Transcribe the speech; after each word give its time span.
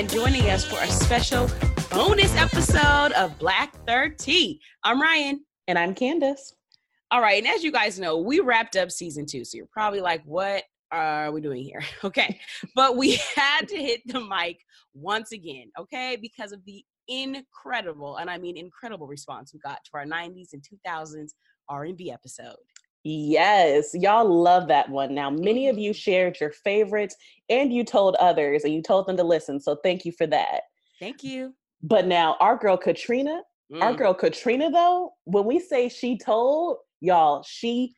and 0.00 0.08
joining 0.08 0.48
us 0.48 0.64
for 0.64 0.78
a 0.78 0.86
special 0.86 1.46
bonus 1.90 2.34
episode 2.34 3.12
of 3.12 3.38
Black 3.38 3.74
ThirTea. 3.84 4.58
I'm 4.82 4.98
Ryan. 4.98 5.44
And 5.68 5.78
I'm 5.78 5.94
Candace. 5.94 6.54
All 7.10 7.20
right. 7.20 7.36
And 7.36 7.46
as 7.46 7.62
you 7.62 7.70
guys 7.70 8.00
know, 8.00 8.16
we 8.16 8.40
wrapped 8.40 8.76
up 8.76 8.90
season 8.90 9.26
two. 9.26 9.44
So 9.44 9.58
you're 9.58 9.68
probably 9.70 10.00
like, 10.00 10.22
what 10.24 10.62
are 10.90 11.30
we 11.30 11.42
doing 11.42 11.62
here? 11.62 11.82
Okay. 12.02 12.40
but 12.74 12.96
we 12.96 13.20
had 13.36 13.68
to 13.68 13.76
hit 13.76 14.00
the 14.06 14.22
mic 14.22 14.60
once 14.94 15.32
again, 15.32 15.70
okay, 15.78 16.16
because 16.16 16.52
of 16.52 16.64
the 16.64 16.82
incredible, 17.06 18.16
and 18.16 18.30
I 18.30 18.38
mean 18.38 18.56
incredible 18.56 19.06
response 19.06 19.52
we 19.52 19.60
got 19.60 19.80
to 19.84 19.90
our 19.92 20.06
90s 20.06 20.54
and 20.54 20.64
2000s 20.86 21.32
R&B 21.68 22.10
episode. 22.10 22.56
Yes, 23.02 23.94
y'all 23.94 24.28
love 24.28 24.68
that 24.68 24.90
one. 24.90 25.14
Now, 25.14 25.30
many 25.30 25.68
of 25.68 25.78
you 25.78 25.92
shared 25.92 26.38
your 26.38 26.50
favorites 26.50 27.16
and 27.48 27.72
you 27.72 27.82
told 27.82 28.14
others 28.16 28.64
and 28.64 28.74
you 28.74 28.82
told 28.82 29.06
them 29.06 29.16
to 29.16 29.24
listen. 29.24 29.58
So 29.58 29.76
thank 29.76 30.04
you 30.04 30.12
for 30.12 30.26
that. 30.26 30.62
Thank 30.98 31.24
you. 31.24 31.54
But 31.82 32.06
now, 32.06 32.36
our 32.40 32.56
girl 32.56 32.76
Katrina, 32.76 33.40
mm. 33.72 33.82
our 33.82 33.94
girl 33.94 34.12
Katrina, 34.12 34.70
though, 34.70 35.14
when 35.24 35.46
we 35.46 35.58
say 35.58 35.88
she 35.88 36.18
told, 36.18 36.78
y'all, 37.00 37.42
she 37.42 37.94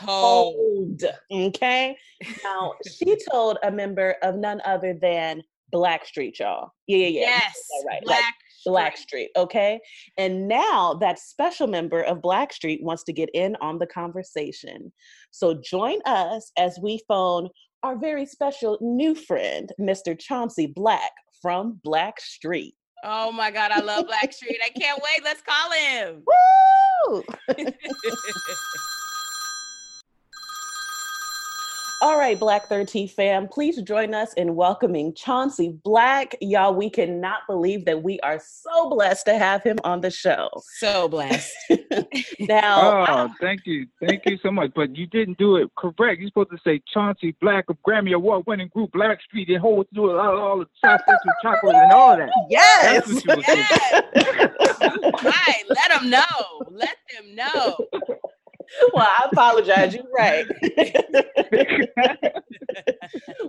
told. 0.00 1.02
Okay. 1.32 1.96
Now, 2.44 2.74
she 2.94 3.16
told 3.30 3.56
a 3.62 3.70
member 3.70 4.16
of 4.22 4.36
none 4.36 4.60
other 4.66 4.92
than 4.92 5.42
Blackstreet, 5.72 6.38
y'all. 6.38 6.72
Yeah, 6.86 6.98
yeah, 6.98 7.06
yeah. 7.06 7.20
Yes. 7.20 7.68
Right. 7.86 8.02
Black 8.04 8.34
Blackstreet, 8.66 9.28
okay? 9.36 9.80
And 10.16 10.48
now 10.48 10.94
that 11.00 11.18
special 11.18 11.66
member 11.66 12.02
of 12.02 12.18
Blackstreet 12.18 12.82
wants 12.82 13.02
to 13.04 13.12
get 13.12 13.28
in 13.34 13.56
on 13.60 13.78
the 13.78 13.86
conversation. 13.86 14.92
So 15.30 15.54
join 15.54 15.98
us 16.06 16.52
as 16.58 16.78
we 16.82 17.00
phone 17.08 17.48
our 17.82 17.96
very 17.98 18.26
special 18.26 18.78
new 18.80 19.14
friend, 19.14 19.72
Mr. 19.80 20.18
Chauncey 20.18 20.66
Black 20.66 21.10
from 21.40 21.80
Blackstreet. 21.86 22.72
Oh 23.04 23.32
my 23.32 23.50
God, 23.50 23.72
I 23.72 23.80
love 23.80 24.06
Blackstreet. 24.06 24.58
I 24.64 24.70
can't 24.78 25.02
wait. 25.02 25.24
Let's 25.24 25.42
call 25.42 25.72
him. 25.72 26.22
Woo! 27.08 27.24
All 32.02 32.18
right, 32.18 32.36
Black 32.36 32.68
ThirTea 32.68 33.08
fam, 33.12 33.46
please 33.46 33.80
join 33.80 34.12
us 34.12 34.32
in 34.32 34.56
welcoming 34.56 35.14
Chauncey 35.14 35.78
Black. 35.84 36.34
Y'all, 36.40 36.74
we 36.74 36.90
cannot 36.90 37.42
believe 37.46 37.84
that 37.84 38.02
we 38.02 38.18
are 38.20 38.40
so 38.44 38.90
blessed 38.90 39.26
to 39.26 39.38
have 39.38 39.62
him 39.62 39.78
on 39.84 40.00
the 40.00 40.10
show. 40.10 40.50
So 40.78 41.06
blessed. 41.06 41.54
now, 42.40 43.06
oh, 43.08 43.34
thank 43.40 43.60
you, 43.66 43.86
thank 44.04 44.22
you 44.26 44.36
so 44.42 44.50
much. 44.50 44.72
But 44.74 44.96
you 44.96 45.06
didn't 45.06 45.38
do 45.38 45.58
it 45.58 45.70
correct. 45.76 46.20
You're 46.20 46.30
supposed 46.30 46.50
to 46.50 46.58
say 46.64 46.82
Chauncey 46.92 47.36
Black 47.40 47.66
of 47.70 47.76
Grammy 47.86 48.14
Award 48.14 48.46
winning 48.48 48.66
group 48.74 48.90
Blackstreet 48.90 49.48
and 49.48 49.58
hold 49.58 49.86
through 49.94 50.18
all, 50.18 50.40
all 50.40 50.58
the 50.58 50.66
South 50.84 51.02
Central 51.06 51.34
chocolate 51.40 51.76
and 51.76 51.92
all 51.92 52.16
that. 52.16 52.30
Yes. 52.50 53.22
yes. 53.46 54.02
right. 55.22 55.62
Let 55.68 56.00
them 56.00 56.10
know. 56.10 56.66
Let 56.68 56.96
them 57.14 57.36
know 57.36 57.76
well, 58.94 59.06
I 59.06 59.28
apologize. 59.30 59.94
You're 59.94 60.04
right. 60.14 60.46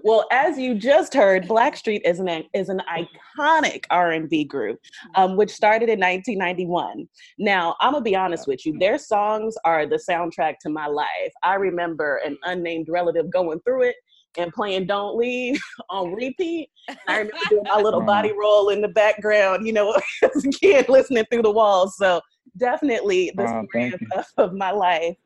well, 0.04 0.26
as 0.32 0.58
you 0.58 0.76
just 0.76 1.14
heard, 1.14 1.48
Blackstreet 1.48 2.02
is 2.06 2.20
an 2.20 2.44
is 2.54 2.70
an 2.70 2.82
iconic 2.90 3.86
R&B 3.90 4.46
group, 4.46 4.80
um, 5.16 5.38
which 5.38 5.52
started 5.52 5.90
in 5.90 6.00
1991. 6.00 7.08
Now, 7.38 7.76
I'm 7.80 7.94
gonna 7.94 8.04
be 8.04 8.16
honest 8.16 8.48
with 8.48 8.66
you; 8.66 8.78
their 8.80 8.98
songs 8.98 9.56
are 9.66 9.86
the 9.86 10.02
soundtrack 10.10 10.56
to 10.62 10.70
my 10.70 10.88
life. 10.88 11.32
I 11.44 11.56
remember 11.56 12.22
an 12.26 12.38
unnamed 12.44 12.88
relative 12.90 13.30
going 13.32 13.60
through 13.62 13.84
it 13.84 13.96
and 14.38 14.52
playing 14.52 14.88
"Don't 14.88 15.18
Leave" 15.18 15.62
on 15.90 16.14
repeat. 16.14 16.70
And 16.88 16.98
I 17.08 17.18
remember 17.20 17.38
doing 17.50 17.64
my 17.66 17.80
little 17.80 18.02
body 18.02 18.32
roll 18.32 18.70
in 18.70 18.82
the 18.82 18.90
background, 18.90 19.66
you 19.66 19.74
know, 19.74 19.96
as 20.24 20.46
a 20.46 20.50
kid 20.50 20.90
listening 20.90 21.26
through 21.32 21.44
the 21.44 21.52
walls. 21.52 21.96
So 21.98 22.22
definitely 22.58 23.32
the 23.36 23.44
wow, 23.44 23.66
story 23.70 23.94
of, 24.16 24.26
of, 24.38 24.54
my 24.54 24.72
life. 24.72 25.18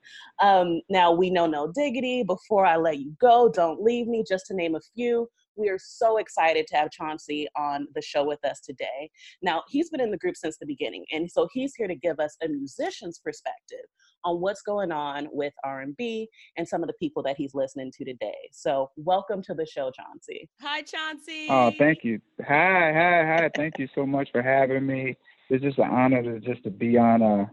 Um, 0.41 0.81
now 0.89 1.11
we 1.11 1.29
know 1.29 1.45
No 1.45 1.71
Diggity, 1.71 2.23
Before 2.23 2.65
I 2.65 2.77
Let 2.77 2.99
You 2.99 3.13
Go, 3.19 3.49
Don't 3.49 3.81
Leave 3.81 4.07
Me, 4.07 4.23
just 4.27 4.45
to 4.47 4.55
name 4.55 4.75
a 4.75 4.81
few. 4.95 5.27
We 5.55 5.69
are 5.69 5.79
so 5.79 6.17
excited 6.17 6.67
to 6.67 6.75
have 6.75 6.91
Chauncey 6.91 7.47
on 7.57 7.87
the 7.95 8.01
show 8.01 8.23
with 8.23 8.43
us 8.45 8.59
today. 8.59 9.09
Now, 9.41 9.63
he's 9.67 9.89
been 9.89 10.01
in 10.01 10.11
the 10.11 10.17
group 10.17 10.37
since 10.37 10.57
the 10.57 10.67
beginning, 10.67 11.03
and 11.11 11.29
so 11.29 11.47
he's 11.51 11.73
here 11.75 11.87
to 11.87 11.95
give 11.95 12.19
us 12.19 12.37
a 12.43 12.47
musician's 12.47 13.17
perspective 13.17 13.85
on 14.23 14.39
what's 14.39 14.61
going 14.61 14.91
on 14.91 15.27
with 15.31 15.53
R&B 15.63 16.29
and 16.57 16.67
some 16.67 16.83
of 16.83 16.87
the 16.87 16.93
people 16.99 17.23
that 17.23 17.37
he's 17.37 17.55
listening 17.55 17.91
to 17.97 18.05
today. 18.05 18.37
So, 18.51 18.91
welcome 18.97 19.41
to 19.43 19.55
the 19.55 19.65
show, 19.65 19.89
Chauncey. 19.91 20.47
Hi, 20.61 20.83
Chauncey. 20.83 21.47
Oh, 21.49 21.71
thank 21.75 22.03
you. 22.03 22.21
Hi, 22.41 22.93
hi, 22.93 23.25
hi. 23.25 23.49
Thank 23.55 23.79
you 23.79 23.87
so 23.95 24.05
much 24.05 24.29
for 24.31 24.43
having 24.43 24.85
me 24.85 25.17
it's 25.49 25.63
just 25.63 25.77
an 25.77 25.89
honor 25.89 26.23
to 26.23 26.39
just 26.39 26.63
to 26.63 26.69
be 26.69 26.97
on 26.97 27.21
a 27.21 27.49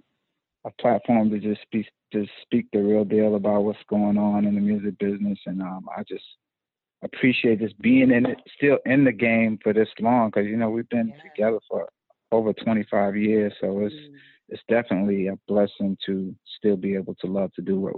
a 0.67 0.71
platform 0.81 1.31
to 1.31 1.39
just 1.39 1.63
speak 1.63 1.87
to 2.13 2.27
speak 2.43 2.67
the 2.73 2.79
real 2.79 3.05
deal 3.05 3.35
about 3.35 3.65
what's 3.65 3.79
going 3.89 4.17
on 4.17 4.47
in 4.47 4.55
the 4.55 4.61
music 4.61 4.99
business, 4.99 5.39
and 5.47 5.61
um, 5.61 5.87
I 5.97 6.03
just 6.05 6.25
appreciate 7.03 7.61
just 7.61 7.79
being 7.81 8.11
in 8.11 8.25
it, 8.25 8.39
still 8.57 8.79
in 8.87 9.05
the 9.05 9.13
game 9.13 9.59
for 9.63 9.73
this 9.73 9.89
long, 10.01 10.29
because 10.29 10.47
you 10.47 10.57
know 10.57 10.71
we've 10.71 10.89
been 10.89 11.13
yeah. 11.15 11.31
together 11.31 11.59
for 11.69 11.89
over 12.33 12.53
25 12.53 13.17
years, 13.17 13.53
so 13.61 13.81
it's 13.81 13.95
mm. 13.95 14.15
it's 14.49 14.63
definitely 14.69 15.27
a 15.29 15.39
blessing 15.49 15.97
to 16.07 16.35
still 16.57 16.77
be 16.77 16.95
able 16.95 17.15
to 17.17 17.27
love 17.27 17.53
to 17.55 17.63
do 17.63 17.79
what 17.79 17.95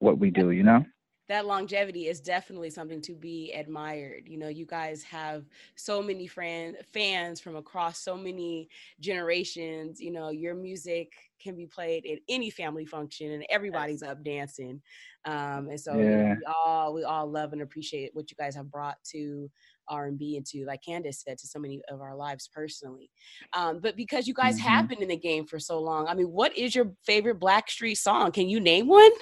what 0.00 0.18
we 0.18 0.30
do, 0.30 0.50
you 0.50 0.62
know 0.62 0.84
that 1.28 1.46
longevity 1.46 2.08
is 2.08 2.20
definitely 2.20 2.70
something 2.70 3.00
to 3.02 3.14
be 3.14 3.52
admired. 3.52 4.24
You 4.26 4.38
know, 4.38 4.48
you 4.48 4.66
guys 4.66 5.02
have 5.04 5.44
so 5.74 6.02
many 6.02 6.26
friend 6.26 6.76
fans 6.92 7.40
from 7.40 7.56
across 7.56 7.98
so 7.98 8.16
many 8.16 8.68
generations. 9.00 10.00
You 10.00 10.12
know, 10.12 10.28
your 10.30 10.54
music 10.54 11.12
can 11.42 11.56
be 11.56 11.66
played 11.66 12.06
at 12.06 12.18
any 12.28 12.50
family 12.50 12.84
function, 12.84 13.32
and 13.32 13.46
everybody's 13.50 14.02
up 14.02 14.22
dancing. 14.22 14.80
Um, 15.24 15.68
and 15.70 15.80
so 15.80 15.96
yeah. 15.96 16.34
we 16.34 16.44
all 16.54 16.92
we 16.94 17.04
all 17.04 17.30
love 17.30 17.52
and 17.52 17.62
appreciate 17.62 18.10
what 18.14 18.30
you 18.30 18.36
guys 18.36 18.54
have 18.54 18.70
brought 18.70 18.96
to 19.12 19.50
R&B 19.88 20.36
and 20.36 20.46
to, 20.46 20.64
like 20.64 20.82
Candace 20.82 21.22
said, 21.22 21.38
to 21.38 21.46
so 21.46 21.58
many 21.58 21.80
of 21.88 22.00
our 22.00 22.16
lives 22.16 22.48
personally. 22.52 23.10
Um, 23.52 23.80
but 23.80 23.96
because 23.96 24.26
you 24.26 24.34
guys 24.34 24.58
mm-hmm. 24.58 24.68
have 24.68 24.88
been 24.88 25.02
in 25.02 25.08
the 25.08 25.16
game 25.16 25.46
for 25.46 25.58
so 25.58 25.80
long, 25.80 26.06
I 26.06 26.14
mean, 26.14 26.28
what 26.28 26.56
is 26.56 26.74
your 26.74 26.92
favorite 27.04 27.40
Blackstreet 27.40 27.98
song? 27.98 28.32
Can 28.32 28.48
you 28.48 28.60
name 28.60 28.88
one? 28.88 29.12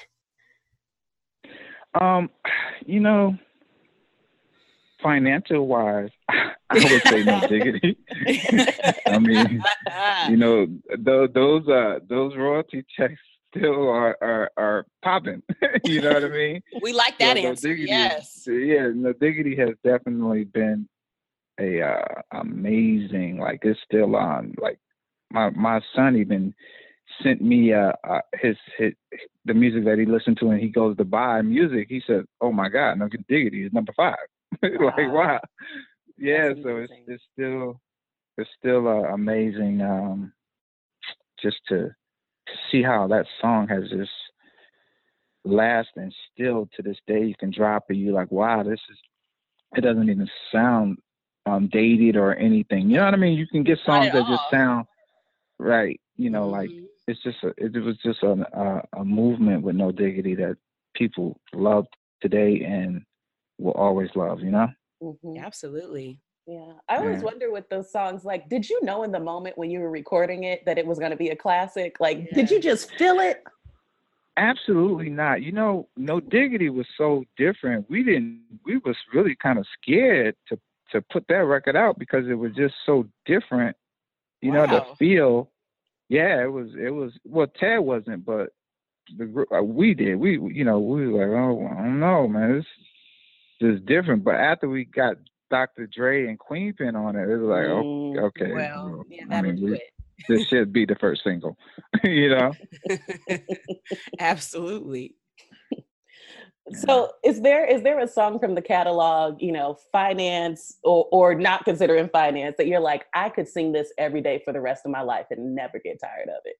Um, 2.01 2.31
you 2.87 3.01
know, 3.01 3.37
financial 5.03 5.67
wise, 5.67 6.11
I 6.29 6.55
would 6.75 7.03
say 7.09 7.25
no 7.25 7.41
diggity. 7.47 7.99
I 9.07 9.19
mean, 9.19 9.63
you 10.31 10.37
know, 10.37 10.67
those 10.99 11.31
those 11.35 11.69
uh 11.69 11.99
those 12.09 12.37
royalty 12.37 12.85
checks 12.97 13.21
still 13.55 13.89
are 13.89 14.17
are, 14.23 14.51
are 14.57 14.87
popping. 15.03 15.43
you 15.85 16.01
know 16.01 16.13
what 16.13 16.25
I 16.25 16.29
mean? 16.29 16.63
We 16.81 16.93
like 16.93 17.19
that 17.19 17.37
so, 17.37 17.43
answer. 17.43 17.69
No 17.69 17.75
yes. 17.75 18.47
Yeah, 18.47 18.91
no 18.95 19.13
diggity 19.13 19.57
has 19.57 19.71
definitely 19.85 20.45
been 20.45 20.89
a 21.61 21.83
uh, 21.83 22.23
amazing. 22.33 23.39
Like 23.39 23.61
it's 23.63 23.81
still 23.85 24.17
on. 24.17 24.55
Like 24.59 24.79
my 25.31 25.51
my 25.51 25.81
son 25.95 26.17
even 26.17 26.55
sent 27.22 27.41
me 27.41 27.72
uh, 27.72 27.93
uh, 28.09 28.21
his, 28.41 28.56
his 28.78 28.93
the 29.44 29.55
music 29.55 29.84
that 29.84 29.99
he 29.99 30.06
listened 30.06 30.38
to 30.38 30.50
and 30.50 30.60
he 30.60 30.69
goes 30.69 30.97
to 30.97 31.05
buy 31.05 31.43
music. 31.43 31.87
He 31.88 32.03
said, 32.06 32.25
"Oh 32.41 32.53
my 32.53 32.69
God, 32.69 32.99
no 32.99 33.09
diggity 33.28 33.65
is 33.65 33.72
number 33.72 33.93
five. 33.97 34.16
like 34.62 35.12
wow, 35.12 35.41
yeah. 36.19 36.50
so 36.62 36.77
it's 36.77 36.93
it's 37.06 37.22
still 37.32 37.81
it's 38.37 38.50
still 38.59 38.87
uh, 38.88 39.12
amazing 39.12 39.81
um, 39.82 40.32
just 41.41 41.59
to 41.69 41.88
to 42.47 42.53
see 42.71 42.82
how 42.82 43.06
that 43.09 43.27
song 43.41 43.69
has 43.69 43.84
just 43.91 44.11
last 45.44 45.88
and 45.97 46.14
still 46.32 46.69
to 46.76 46.82
this 46.82 46.99
day 47.06 47.25
you 47.25 47.35
can 47.38 47.50
drop 47.50 47.85
it. 47.88 47.97
You 47.97 48.12
like 48.12 48.31
wow, 48.31 48.62
this 48.62 48.81
is 48.91 48.99
it 49.76 49.81
doesn't 49.81 50.08
even 50.08 50.29
sound 50.52 50.99
um 51.47 51.69
dated 51.73 52.17
or 52.17 52.35
anything. 52.35 52.91
You 52.91 52.99
know 52.99 53.05
what 53.05 53.14
I 53.14 53.19
mean? 53.19 53.38
You 53.38 53.47
can 53.47 53.64
get 53.64 53.79
songs 53.85 54.12
that 54.12 54.26
just 54.29 54.50
sound 54.50 54.87
right. 55.58 56.00
You 56.17 56.31
know, 56.31 56.43
mm-hmm. 56.43 56.52
like 56.52 56.70
it's 57.08 57.22
just 57.22 57.38
a, 57.43 57.52
it 57.56 57.82
was 57.82 57.96
just 58.04 58.22
a, 58.22 58.32
a, 58.52 59.00
a 59.00 59.04
movement 59.04 59.62
with 59.62 59.76
no 59.76 59.93
diggity 59.93 60.34
that 60.37 60.56
people 60.94 61.40
love 61.52 61.87
today 62.20 62.62
and 62.64 63.02
will 63.58 63.72
always 63.72 64.10
love. 64.14 64.40
You 64.40 64.50
know. 64.50 64.69
Mm-hmm. 65.02 65.44
Absolutely. 65.44 66.20
Yeah. 66.46 66.72
I 66.88 66.96
always 66.96 67.19
yeah. 67.19 67.25
wonder 67.25 67.52
with 67.52 67.69
those 67.69 67.93
songs, 67.93 68.25
like, 68.25 68.49
did 68.49 68.69
you 68.69 68.81
know 68.82 69.04
in 69.04 69.12
the 69.12 69.20
moment 69.20 69.56
when 69.56 69.70
you 69.70 69.78
were 69.78 69.90
recording 69.90 70.43
it 70.44 70.64
that 70.66 70.76
it 70.76 70.84
was 70.84 70.99
going 70.99 71.12
to 71.12 71.16
be 71.16 71.28
a 71.28 71.37
classic? 71.37 72.00
Like, 72.00 72.19
yeah. 72.19 72.34
did 72.34 72.50
you 72.50 72.60
just 72.60 72.90
feel 72.94 73.20
it? 73.20 73.44
Absolutely 74.37 75.08
not. 75.08 75.43
You 75.43 75.52
know, 75.52 75.88
No 75.96 76.19
Diggity 76.19 76.69
was 76.69 76.87
so 76.99 77.25
different. 77.37 77.88
We 77.88 78.02
didn't, 78.02 78.40
we 78.66 78.78
was 78.78 78.96
really 79.14 79.37
kind 79.37 79.58
of 79.58 79.66
scared 79.81 80.34
to, 80.49 80.58
to 80.90 81.00
put 81.12 81.25
that 81.28 81.44
record 81.44 81.76
out 81.76 81.96
because 81.96 82.26
it 82.28 82.34
was 82.34 82.52
just 82.56 82.75
so 82.87 83.06
different. 83.25 83.76
You 84.40 84.50
wow. 84.50 84.66
know, 84.66 84.78
the 84.78 84.96
feel 84.96 85.51
yeah, 86.12 86.43
it 86.43 86.53
was 86.53 86.69
it 86.79 86.91
was 86.91 87.12
well 87.25 87.47
Ted 87.47 87.81
wasn't, 87.81 88.26
but 88.26 88.50
the 89.17 89.25
group 89.25 89.49
uh, 89.50 89.62
we 89.62 89.94
did. 89.94 90.17
We 90.17 90.32
you 90.32 90.62
know 90.62 90.79
we 90.79 91.09
were 91.09 91.26
like 91.26 91.35
oh 91.35 91.67
I 91.73 91.85
don't 91.85 92.00
know 92.00 92.29
man 92.29 92.56
this, 92.56 92.67
this 93.62 93.76
is 93.76 93.87
different. 93.87 94.23
But 94.23 94.35
after 94.35 94.69
we 94.69 94.85
got 94.85 95.17
Dr. 95.50 95.87
Dre 95.87 96.26
and 96.26 96.38
Queen 96.38 96.75
Pen 96.76 96.97
on 96.97 97.17
it, 97.17 97.31
it 97.31 97.37
was 97.38 97.49
like, 97.49 97.67
oh, 97.67 98.26
okay. 98.26 98.53
Well, 98.53 99.05
yeah, 99.09 99.25
I 99.25 99.29
that'll 99.29 99.53
mean, 99.53 99.67
do 99.67 99.73
it. 99.73 99.82
this 100.29 100.47
should 100.49 100.70
be 100.70 100.85
the 100.85 100.97
first 100.97 101.23
single, 101.25 101.56
you 102.05 102.29
know. 102.29 102.53
Absolutely. 104.20 105.14
So 106.70 107.11
is 107.25 107.41
there 107.41 107.67
is 107.67 107.82
there 107.82 107.99
a 107.99 108.06
song 108.06 108.38
from 108.38 108.55
the 108.55 108.62
catalog, 108.62 109.43
you 109.43 109.50
know, 109.50 109.76
finance 109.91 110.76
or 110.85 111.09
or 111.11 111.35
not 111.35 111.64
considering 111.64 112.09
finance 112.09 112.55
that 112.56 112.69
you're 112.69 112.81
like, 112.81 113.06
I 113.14 113.31
could 113.31 113.49
sing 113.49 113.73
this 113.73 113.93
every 113.99 114.20
day 114.20 114.41
for 114.44 114.53
the 114.53 114.61
rest 114.61 114.85
of 114.85 114.93
my 114.93 115.03
life 115.03 115.26
and 115.31 115.55
never 115.56 115.81
get 115.81 116.00
tired 116.00 116.29
of 116.29 116.43
it? 116.44 116.56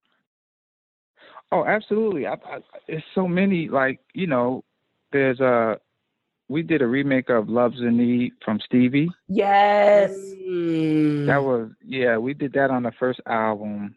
Oh, 1.53 1.65
absolutely. 1.65 2.27
I, 2.27 2.33
I, 2.33 2.59
it's 2.89 3.05
so 3.15 3.29
many. 3.29 3.69
Like 3.69 4.01
you 4.13 4.27
know, 4.27 4.65
there's 5.13 5.41
a. 5.41 5.79
We 6.49 6.63
did 6.63 6.83
a 6.83 6.87
remake 6.87 7.31
of 7.31 7.49
"Love's 7.49 7.81
in 7.81 7.97
Need" 7.97 8.33
from 8.45 8.59
Stevie. 8.65 9.09
Yes. 9.29 10.11
Mm. 10.13 11.27
That 11.27 11.43
was 11.43 11.71
yeah. 11.85 12.17
We 12.17 12.35
did 12.35 12.53
that 12.55 12.71
on 12.71 12.83
the 12.83 12.93
first 12.99 13.21
album. 13.27 13.95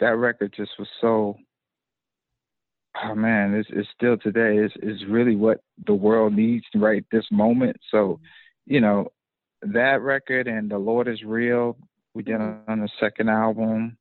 That 0.00 0.16
record 0.16 0.52
just 0.56 0.72
was 0.78 0.88
so. 1.00 1.38
Oh 3.02 3.14
man, 3.14 3.54
it's 3.54 3.68
it's 3.72 3.88
still 3.94 4.16
today. 4.16 4.58
It's 4.58 4.74
it's 4.82 5.04
really 5.08 5.34
what 5.34 5.60
the 5.86 5.94
world 5.94 6.34
needs 6.34 6.64
right 6.74 7.04
this 7.10 7.26
moment. 7.30 7.76
So, 7.90 8.20
you 8.66 8.80
know, 8.80 9.10
that 9.62 10.00
record 10.00 10.46
and 10.46 10.70
"The 10.70 10.78
Lord 10.78 11.08
Is 11.08 11.22
Real" 11.24 11.76
we 12.14 12.22
did 12.22 12.36
on, 12.36 12.60
on 12.68 12.80
the 12.80 12.88
second 13.00 13.28
album. 13.28 13.96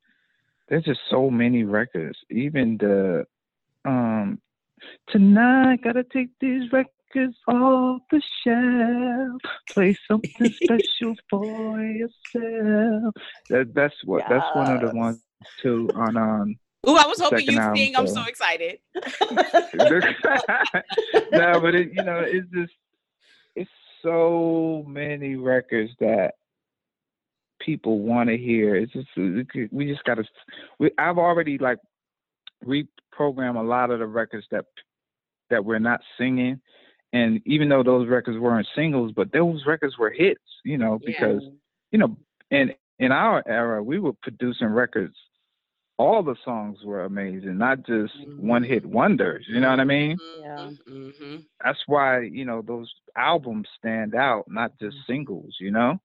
There's 0.69 0.83
just 0.83 0.99
so 1.09 1.29
many 1.29 1.63
records. 1.63 2.17
Even 2.29 2.77
the 2.77 3.25
um 3.85 4.39
tonight 5.09 5.83
gotta 5.83 6.03
take 6.03 6.29
these 6.39 6.71
records 6.71 7.35
off 7.47 8.01
the 8.11 8.21
shelf. 8.43 9.41
Play 9.71 9.97
something 10.07 10.53
special 10.63 11.15
for 11.29 11.79
yourself. 11.79 13.13
That 13.49 13.73
that's 13.73 13.95
what 14.05 14.23
that's 14.29 14.45
one 14.53 14.69
of 14.69 14.81
the 14.81 14.95
ones 14.95 15.19
too 15.61 15.89
on 15.95 16.15
um 16.17 16.55
Ooh, 16.87 16.95
I 16.97 17.07
was 17.07 17.19
hoping 17.19 17.45
you'd 17.45 17.57
album, 17.57 17.77
sing. 17.77 17.95
I'm 17.95 18.07
so- 18.07 18.15
so 18.15 18.23
excited. 18.25 18.79
no, 21.31 21.59
but 21.61 21.75
it, 21.75 21.89
you 21.93 22.03
know, 22.03 22.19
it's 22.25 22.47
just 22.53 22.73
it's 23.55 23.69
so 24.01 24.83
many 24.87 25.35
records 25.35 25.91
that 25.99 26.33
people 27.59 27.99
want 27.99 28.29
to 28.29 28.37
hear. 28.37 28.75
It's 28.75 28.91
just 28.91 29.07
we 29.71 29.85
just 29.85 30.03
got 30.03 30.15
to. 30.15 30.25
We 30.79 30.91
I've 30.97 31.17
already 31.17 31.57
like 31.57 31.79
reprogrammed 32.65 33.57
a 33.59 33.63
lot 33.63 33.91
of 33.91 33.99
the 33.99 34.07
records 34.07 34.45
that 34.51 34.65
that 35.49 35.63
we're 35.63 35.79
not 35.79 36.01
singing, 36.17 36.59
and 37.13 37.41
even 37.45 37.69
though 37.69 37.83
those 37.83 38.09
records 38.09 38.37
weren't 38.39 38.67
singles, 38.75 39.13
but 39.15 39.31
those 39.31 39.63
records 39.65 39.97
were 39.97 40.11
hits. 40.11 40.41
You 40.65 40.77
know, 40.77 40.99
Yeah. 41.01 41.05
because 41.07 41.43
you 41.91 41.99
know, 41.99 42.17
in 42.51 42.73
in 42.99 43.11
our 43.13 43.41
era, 43.47 43.81
we 43.81 43.99
were 43.99 44.13
producing 44.21 44.67
records. 44.67 45.15
All 45.97 46.23
the 46.23 46.35
songs 46.43 46.79
were 46.83 47.03
amazing, 47.05 47.57
not 47.57 47.85
just 47.85 48.13
one 48.37 48.63
hit 48.63 48.85
wonders. 48.85 49.45
You 49.47 49.59
know 49.61 49.69
what 49.69 49.79
I 49.79 49.83
mean? 49.83 50.19
Yeah. 50.39 50.69
hmm 50.87 51.37
That's 51.63 51.79
why 51.85 52.21
you 52.21 52.45
know 52.45 52.61
those 52.61 52.91
albums 53.15 53.67
stand 53.77 54.15
out, 54.15 54.45
not 54.47 54.71
just 54.79 54.95
singles. 55.07 55.55
You 55.59 55.71
know? 55.71 55.99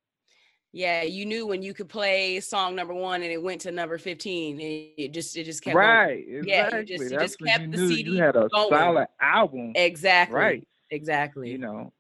Yeah, 0.73 1.03
you 1.03 1.25
knew 1.25 1.47
when 1.47 1.63
you 1.63 1.73
could 1.73 1.89
play 1.89 2.39
song 2.41 2.77
number 2.77 2.93
one 2.93 3.23
and 3.23 3.33
it 3.33 3.43
went 3.43 3.63
to 3.63 3.73
number 3.73 3.97
15. 3.97 4.61
And 4.61 4.91
it 4.99 5.13
just 5.13 5.35
it 5.39 5.45
just 5.45 5.63
kept 5.65 5.75
going. 5.75 5.87
right. 5.87 6.25
Yeah, 6.29 6.67
Exactly. 6.67 6.79
you 6.81 6.85
just- 6.85 7.03
you 7.05 7.09
That's 7.19 7.23
just 7.37 7.39
kept 7.41 7.65
you 7.65 7.71
the 7.71 7.77
knew 7.79 7.89
CD 7.89 8.11
you 8.11 8.23
had 8.23 8.37
a 8.37 8.49
going. 8.53 8.69
solid 8.71 9.07
album. 9.21 9.73
Exactly. 9.75 10.35
Right. 10.37 10.69
Exactly. 10.91 11.51
you 11.51 11.59
know 11.59 11.93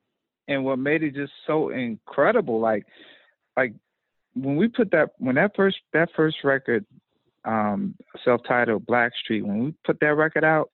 and 0.46 0.64
what 0.64 0.79
made 0.79 1.02
it 1.02 1.14
just 1.14 1.32
so 1.46 1.69
incredible 1.69 2.58
like 2.58 2.84
like 3.55 3.75
when 4.34 4.56
we 4.56 4.67
put 4.69 4.91
that 4.93 5.11
when 5.19 5.34
that 5.34 5.55
first 5.55 5.76
that 5.93 6.08
first 6.17 6.38
record 6.43 6.87
um 7.44 7.94
self-titled 8.25 8.87
Blackstreet 8.87 9.43
when 9.43 9.64
we 9.64 9.75
put 9.85 9.99
that 10.00 10.14
record 10.14 10.44
out 10.44 10.70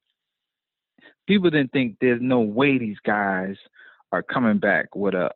people 1.26 1.50
didn't 1.50 1.72
think 1.72 1.96
there's 2.00 2.20
no 2.22 2.40
way 2.40 2.78
these 2.78 2.99
guys 3.05 3.56
are 4.12 4.22
coming 4.22 4.58
back 4.58 4.94
with 4.94 5.14
a 5.14 5.31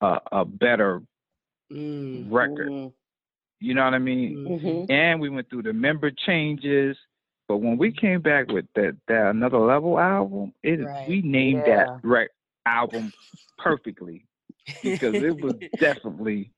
a, 0.00 0.18
a 0.32 0.44
better 0.44 1.02
Mm. 1.72 2.30
record 2.30 2.68
Mm, 2.68 2.92
you 3.60 3.74
know 3.74 3.84
what 3.84 3.94
i 3.94 3.98
mean 3.98 4.36
mhm. 4.46 4.90
and 4.90 5.20
we 5.20 5.28
went 5.30 5.48
through 5.48 5.62
the 5.62 5.72
member 5.72 6.10
changes 6.10 6.96
but 7.48 7.58
when 7.58 7.78
we 7.78 7.90
came 7.90 8.20
back 8.20 8.48
with 8.48 8.66
that 8.74 8.96
that 9.08 9.30
another 9.30 9.58
level 9.58 9.98
album 9.98 10.52
it 10.62 10.80
Right. 10.80 11.06
we 11.06 11.22
named 11.22 11.64
Yeah. 11.66 11.84
that 11.86 11.90
rec 12.02 12.28
album 12.66 13.12
perfectly 13.58 14.26
because 14.82 15.16
it 15.20 15.38
was 15.40 15.54
definitely 15.80 16.50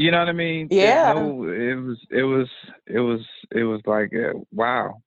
you 0.00 0.10
know 0.10 0.18
what 0.20 0.28
I 0.28 0.32
mean? 0.32 0.68
Yeah. 0.70 1.12
No, 1.12 1.44
it 1.44 1.74
was 1.74 1.98
it 2.10 2.22
was 2.22 2.48
it 2.86 3.00
was 3.00 3.20
it 3.52 3.64
was 3.64 3.80
like 3.84 4.10
uh, 4.14 4.38
wow. 4.50 5.02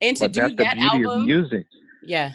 and 0.00 0.16
to 0.16 0.24
But 0.24 0.32
do 0.32 0.40
that's 0.40 0.54
the 0.54 0.64
that 0.64 0.74
beauty 0.76 1.04
album. 1.04 1.20
of 1.20 1.26
music. 1.26 1.66
Yeah. 2.02 2.32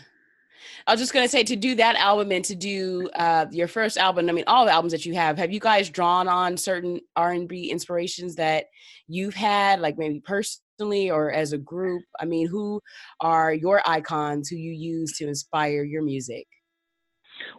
I 0.85 0.91
was 0.93 0.99
just 0.99 1.11
gonna 1.11 1.27
say 1.27 1.43
to 1.43 1.55
do 1.55 1.73
that 1.75 1.95
album 1.95 2.31
and 2.31 2.45
to 2.45 2.55
do 2.55 3.09
uh, 3.15 3.47
your 3.51 3.67
first 3.67 3.97
album. 3.97 4.29
I 4.29 4.31
mean, 4.31 4.43
all 4.45 4.65
the 4.65 4.71
albums 4.71 4.91
that 4.91 5.05
you 5.05 5.15
have. 5.15 5.37
Have 5.39 5.51
you 5.51 5.59
guys 5.59 5.89
drawn 5.89 6.27
on 6.27 6.55
certain 6.55 6.99
R 7.15 7.31
and 7.31 7.47
B 7.47 7.71
inspirations 7.71 8.35
that 8.35 8.65
you've 9.07 9.33
had, 9.35 9.79
like 9.79 9.97
maybe 9.97 10.21
personally 10.23 11.09
or 11.09 11.31
as 11.31 11.51
a 11.51 11.57
group? 11.57 12.03
I 12.19 12.25
mean, 12.25 12.47
who 12.47 12.79
are 13.21 13.53
your 13.53 13.81
icons 13.87 14.49
who 14.49 14.55
you 14.55 14.71
use 14.71 15.17
to 15.17 15.27
inspire 15.27 15.83
your 15.83 16.03
music? 16.03 16.45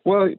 Well, 0.05 0.31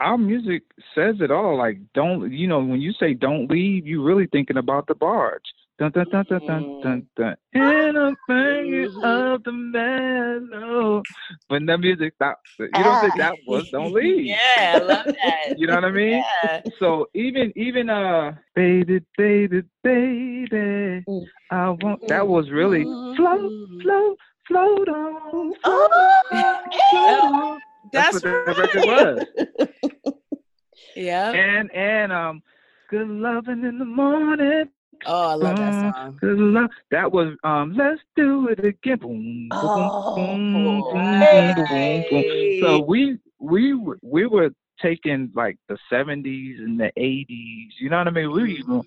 our 0.00 0.18
music 0.18 0.62
says 0.94 1.16
it 1.20 1.30
all. 1.30 1.56
Like 1.58 1.78
don't 1.94 2.32
you 2.32 2.48
know 2.48 2.60
when 2.60 2.80
you 2.80 2.92
say 2.92 3.14
don't 3.14 3.50
leave, 3.50 3.86
you 3.86 4.02
really 4.02 4.26
thinking 4.26 4.56
about 4.58 4.86
DeBarge. 4.88 5.48
Dun 5.78 5.92
dun 5.92 6.06
dun 6.10 6.24
dun 6.28 6.40
dun 6.46 6.66
dun 6.82 7.06
dun. 7.16 7.36
And 7.54 7.98
I'm 7.98 8.16
Mhm. 8.28 9.04
of 9.04 9.42
the 9.44 9.52
mellow. 9.52 11.02
When 11.48 11.66
the 11.66 11.78
music 11.78 12.14
stops, 12.14 12.50
you 12.58 12.84
don't 12.84 13.00
think 13.00 13.16
that 13.16 13.34
was 13.46 13.66
don't 13.72 13.92
leave. 13.92 14.26
yeah, 14.26 14.76
I 14.76 14.78
love 14.78 15.06
that. 15.06 15.52
You 15.56 15.66
know 15.66 15.74
what 15.74 15.84
I 15.84 15.90
mean? 15.90 16.24
Yeah. 16.42 16.60
So 16.78 17.06
even 17.14 17.52
even 17.56 17.88
uh 17.90 18.32
baby 18.54 19.00
baby 19.16 19.62
baby 19.82 21.04
Mm. 21.08 21.24
I 21.50 21.70
want 21.70 22.00
that 22.08 22.26
was 22.26 22.50
really 22.50 22.84
float 23.16 23.40
Mhm. 23.40 23.82
float 23.82 24.18
float 24.46 24.88
on 24.88 25.52
float, 25.54 25.54
Oh, 25.64 26.62
float 26.90 27.24
on. 27.24 27.60
That's 27.92 28.12
That's 28.12 28.12
what 28.12 28.22
that 28.24 28.32
right. 28.46 28.56
record 28.58 28.84
was. 28.84 29.22
Yeah. 30.96 31.32
And 31.32 31.70
and 31.72 32.12
um 32.12 32.42
good 32.88 33.08
loving 33.08 33.64
in 33.64 33.78
the 33.78 33.84
morning. 33.84 34.68
Oh, 35.06 35.28
I 35.28 35.34
love 35.34 35.56
that 35.58 35.72
Mm, 35.72 35.94
song. 35.94 36.18
Good 36.20 36.38
love. 36.38 36.70
That 36.90 37.10
was 37.12 37.34
um 37.44 37.74
let's 37.76 38.00
do 38.16 38.48
it 38.48 38.64
again. 38.64 38.98
Boom, 38.98 39.48
Oh, 39.52 40.12
boom, 40.14 40.52
boom, 40.52 40.84
boom, 41.30 41.54
boom, 41.68 42.04
boom. 42.08 42.24
So 42.60 42.80
we 42.80 43.18
we 43.38 43.74
we 44.02 44.26
were 44.26 44.50
taking 44.80 45.30
like 45.34 45.56
the 45.68 45.76
70s 45.90 46.58
and 46.58 46.78
the 46.80 46.90
80s. 46.96 47.68
You 47.80 47.90
know 47.90 47.98
what 47.98 48.08
I 48.08 48.10
mean? 48.10 48.32
We 48.32 48.58
even 48.58 48.82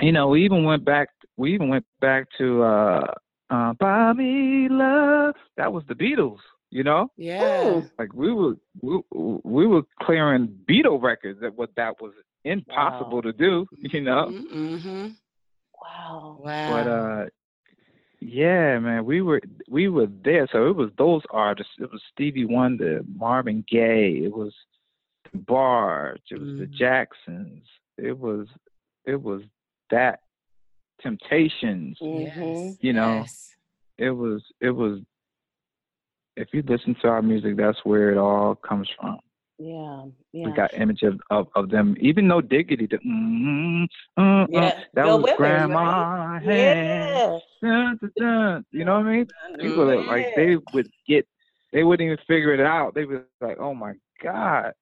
you 0.00 0.12
know, 0.12 0.28
we 0.28 0.44
even 0.44 0.64
went 0.64 0.84
back 0.84 1.08
we 1.36 1.54
even 1.54 1.68
went 1.68 1.84
back 2.00 2.26
to 2.38 2.62
uh 2.62 3.14
uh 3.50 3.72
Buy 3.74 4.12
Me 4.12 4.68
Love. 4.70 5.34
That 5.56 5.72
was 5.72 5.84
the 5.88 5.94
Beatles, 5.94 6.38
you 6.70 6.82
know? 6.84 7.10
Yeah. 7.16 7.82
Like 7.98 8.12
we 8.14 8.32
were 8.32 8.54
we, 8.80 9.00
we 9.44 9.66
were 9.66 9.82
clearing 10.02 10.48
Beatle 10.68 11.00
records 11.02 11.40
that 11.40 11.54
what 11.56 11.70
that 11.76 12.00
was 12.00 12.12
impossible 12.44 13.16
Wow. 13.16 13.20
to 13.22 13.32
do, 13.32 13.66
you 13.78 14.00
know? 14.00 14.32
Mm-hmm. 14.54 15.08
Wow. 15.82 16.38
Wow. 16.40 16.66
But 16.68 16.86
uh 16.90 17.24
yeah, 18.20 18.78
man, 18.80 19.04
we 19.04 19.20
were 19.22 19.40
we 19.68 19.88
were 19.88 20.08
there. 20.24 20.48
So 20.50 20.66
it 20.68 20.76
was 20.76 20.90
those 20.98 21.22
artists. 21.30 21.72
It 21.78 21.90
was 21.92 22.02
Stevie 22.12 22.44
Wonder, 22.46 23.02
Marvin 23.16 23.64
Gaye, 23.70 24.22
it 24.24 24.32
was 24.36 24.52
DeBarge, 25.36 26.18
it 26.30 26.40
was 26.40 26.58
the 26.58 26.66
Mm. 26.66 26.70
Jacksons, 26.74 27.64
it 27.96 28.18
was 28.18 28.48
it 29.04 29.22
was 29.22 29.42
that 29.90 30.20
Temptations. 31.00 31.96
Mhm. 32.00 32.76
You 32.80 32.92
know, 32.92 33.18
Yes. 33.20 33.54
It 33.98 34.10
was 34.10 34.42
it 34.60 34.70
was 34.70 35.00
if 36.38 36.48
you 36.52 36.62
listen 36.66 36.94
to 37.02 37.08
our 37.08 37.22
music, 37.22 37.56
that's 37.56 37.78
where 37.84 38.10
it 38.12 38.18
all 38.18 38.54
comes 38.54 38.88
from. 38.98 39.18
Yeah. 39.58 40.04
yeah. 40.32 40.44
We 40.46 40.50
Yeah. 40.50 40.56
got 40.56 40.74
image 40.74 41.02
of, 41.02 41.20
of, 41.30 41.48
of 41.54 41.68
them, 41.68 41.96
even 42.00 42.28
though 42.28 42.40
Diggity, 42.40 42.86
the, 42.86 42.98
mm, 42.98 43.84
uh, 44.16 44.46
Yeah, 44.48 44.70
that 44.94 45.04
Bill 45.04 45.16
was 45.16 45.24
Withers, 45.24 45.36
Grandma 45.36 45.82
right? 46.32 46.42
Hand. 46.42 47.18
Yeah. 47.62 47.68
Dun, 47.68 47.98
dun, 48.00 48.12
dun. 48.16 48.64
You 48.70 48.84
know 48.84 49.00
what 49.00 49.06
I 49.06 49.12
mean? 49.12 49.26
People 49.60 49.86
that, 49.88 50.06
like 50.06 50.32
they 50.36 50.56
would 50.72 50.88
get, 51.08 51.26
they 51.72 51.82
wouldn't 51.82 52.06
even 52.06 52.18
figure 52.26 52.54
it 52.54 52.60
out. 52.60 52.94
They 52.94 53.04
was 53.04 53.22
like, 53.40 53.58
"Oh 53.58 53.74
my 53.74 53.94
god," 54.22 54.72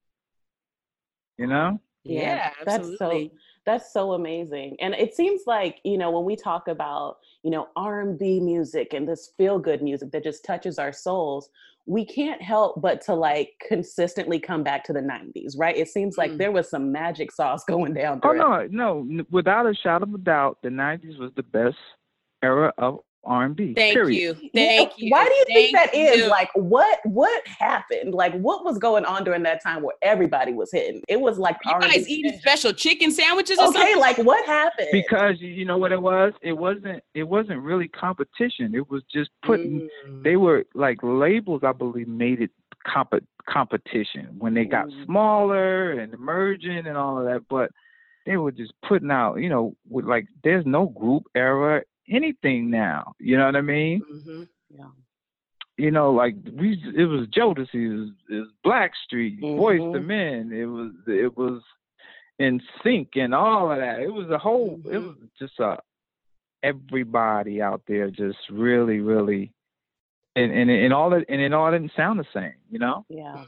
you 1.39 1.47
know? 1.47 1.81
Yeah, 2.05 2.51
that's 2.65 2.77
so 2.77 2.83
absolutely. 2.83 3.33
That's 3.67 3.93
so 3.93 4.13
amazing. 4.13 4.77
And 4.81 4.95
it 4.95 5.15
seems 5.15 5.43
like, 5.47 5.81
you 5.85 5.99
know, 5.99 6.11
when 6.13 6.25
we 6.25 6.37
talk 6.37 6.69
about, 6.69 7.17
you 7.43 7.51
know, 7.51 7.67
R&B 7.77 8.41
music 8.41 8.95
and 8.95 9.09
this 9.09 9.33
feel 9.37 9.59
good 9.59 9.83
music 9.83 10.13
that 10.13 10.23
just 10.23 10.45
touches 10.45 10.79
our 10.79 10.93
souls, 10.93 11.51
we 11.85 12.05
can't 12.05 12.41
help 12.41 12.81
but 12.81 13.01
to 13.03 13.15
like 13.15 13.51
consistently 13.67 14.39
come 14.39 14.63
back 14.63 14.85
to 14.85 14.93
the 14.93 15.01
90s, 15.01 15.55
right? 15.59 15.77
It 15.77 15.89
seems 15.89 16.17
like 16.17 16.33
Mm. 16.33 16.39
there 16.39 16.53
was 16.53 16.71
some 16.71 16.93
magic 16.93 17.31
sauce 17.33 17.65
going 17.69 17.95
down 17.95 18.21
there. 18.23 18.43
Oh 18.43 18.55
it. 18.55 18.73
no, 18.73 19.03
no, 19.03 19.25
without 19.31 19.67
a 19.67 19.75
shadow 19.75 20.05
of 20.05 20.15
a 20.15 20.19
doubt, 20.19 20.59
the 20.63 20.69
'90s 20.69 21.19
was 21.19 21.33
the 21.37 21.43
best 21.45 21.77
era 22.43 22.73
of 22.79 23.01
R&B. 23.25 23.75
Thank 23.75 23.95
period. 23.95 24.39
you. 24.41 24.51
Thank 24.55 24.93
you. 24.99 25.11
Why 25.11 25.25
do 25.25 25.33
you 25.35 25.45
think 25.47 25.77
Thank 25.77 25.93
that 25.93 25.99
is? 25.99 26.19
you. 26.23 26.29
Like 26.29 26.49
what 26.55 27.01
what 27.05 27.45
happened? 27.47 28.15
Like 28.15 28.33
what 28.35 28.65
was 28.65 28.79
going 28.79 29.05
on 29.05 29.25
during 29.25 29.43
that 29.43 29.63
time 29.63 29.83
where 29.83 29.97
everybody 30.03 30.53
was 30.53 30.71
hitting? 30.71 31.03
It 31.09 31.21
was 31.21 31.39
like 31.39 31.57
you 31.65 31.73
R&B. 31.73 31.87
guys 31.89 32.09
eating 32.09 32.39
special 32.39 32.73
chicken 32.73 33.11
sandwiches 33.11 33.59
or 33.59 33.65
Okay, 33.69 33.79
something? 33.79 33.99
like 33.99 34.19
what 34.19 34.45
happened? 34.47 34.89
Because 34.93 35.41
you- 35.41 35.49
you 35.49 35.65
know 35.65 35.77
what 35.79 35.91
it 35.93 36.01
was? 36.01 36.33
It 36.43 36.53
wasn't. 36.53 37.03
It 37.15 37.25
wasn't 37.25 37.61
really 37.63 37.89
competition. 37.89 38.75
It 38.75 38.89
was 38.91 39.03
just 39.13 39.31
putting. 39.45 39.89
Mm. 40.09 40.23
They 40.23 40.37
were 40.37 40.65
like 40.75 40.99
labels. 41.03 41.63
I 41.65 41.73
believe 41.73 42.07
made 42.09 42.41
it 42.41 42.51
comp- 42.87 43.25
competition 43.49 44.29
when 44.39 44.55
they 44.55 44.65
got 44.65 44.87
Mm. 44.87 45.05
smaller 45.05 45.93
and 45.93 46.15
emerging 46.15 46.87
and 46.87 46.97
all 46.97 47.19
of 47.19 47.25
that. 47.25 47.43
But 47.49 47.71
they 48.25 48.37
were 48.37 48.53
just 48.53 48.73
putting 48.87 49.11
out. 49.11 49.37
You 49.37 49.49
know, 49.49 49.75
with 49.89 50.05
like 50.05 50.27
there's 50.45 50.65
no 50.67 50.87
group 50.87 51.25
era 51.35 51.83
anything 52.11 52.71
now. 52.71 53.13
You 53.19 53.37
know 53.39 53.47
what 53.47 53.57
I 53.57 53.61
mean? 53.63 54.03
Mhm. 54.13 54.49
yeah. 54.71 54.87
you 55.79 55.91
know, 55.91 56.11
like 56.13 56.37
we 56.55 56.81
it 56.97 57.05
was 57.05 57.27
Jodeci, 57.29 57.75
it 57.75 57.97
was, 57.97 58.11
it 58.31 58.35
was 58.35 58.49
Blackstreet, 58.65 59.41
Boyz 59.41 59.81
II 59.95 60.01
Mhm. 60.01 60.07
Men, 60.07 60.53
it 60.53 60.65
was 60.67 60.93
it 61.07 61.37
was 61.37 61.63
in 62.39 62.61
sync 62.83 63.17
and 63.17 63.35
all 63.35 63.71
of 63.71 63.79
that. 63.79 64.01
It 64.01 64.13
was 64.13 64.31
a 64.31 64.39
whole 64.39 64.81
it 64.87 64.93
Mhm. 64.95 65.07
was 65.21 65.29
just 65.39 65.59
a 65.61 65.79
everybody 66.63 67.61
out 67.63 67.83
there 67.87 68.11
just 68.11 68.39
really, 68.51 69.01
really 69.01 69.53
and 70.35 70.51
and, 70.53 70.71
and 70.71 70.93
all 70.93 71.11
that 71.11 71.25
and 71.29 71.41
it 71.41 71.53
all 71.53 71.71
didn't 71.71 71.93
sound 71.97 72.19
the 72.19 72.27
same, 72.33 72.55
you 72.71 72.79
know? 72.79 73.05
Yeah. 73.09 73.45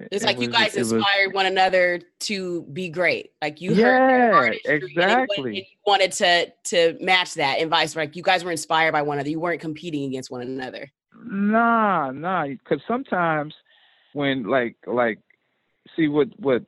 It- 0.00 0.08
It's 0.10 0.24
it 0.24 0.26
like 0.26 0.40
you 0.40 0.48
guys 0.48 0.74
it 0.74 0.80
was- 0.80 0.92
inspired 0.92 1.32
one 1.34 1.46
another 1.46 2.00
to 2.20 2.62
be 2.72 2.88
great. 2.88 3.30
Like 3.40 3.60
you 3.60 3.70
heard 3.70 3.78
Yeah, 3.78 4.08
their 4.30 4.42
and 4.44 4.54
it 4.54 4.60
exactly. 4.82 5.46
and 5.46 5.56
you 5.56 5.62
wanted 5.86 6.12
to 6.12 6.52
to 6.64 6.96
match 7.00 7.34
that 7.34 7.58
and 7.60 7.70
vice 7.70 7.94
versa. 7.94 8.10
You 8.14 8.22
guys 8.22 8.44
were 8.44 8.50
inspired 8.50 8.92
by 8.92 9.02
one 9.02 9.18
another. 9.18 9.30
You 9.30 9.40
weren't 9.40 9.60
competing 9.60 10.04
against 10.04 10.30
one 10.30 10.40
another. 10.42 10.90
Nah, 11.26 12.10
nah. 12.10 12.46
Because 12.48 12.80
sometimes 12.88 13.54
when 14.14 14.44
like 14.44 14.76
like 14.86 15.20
see 15.96 16.08
what 16.08 16.28
what 16.40 16.62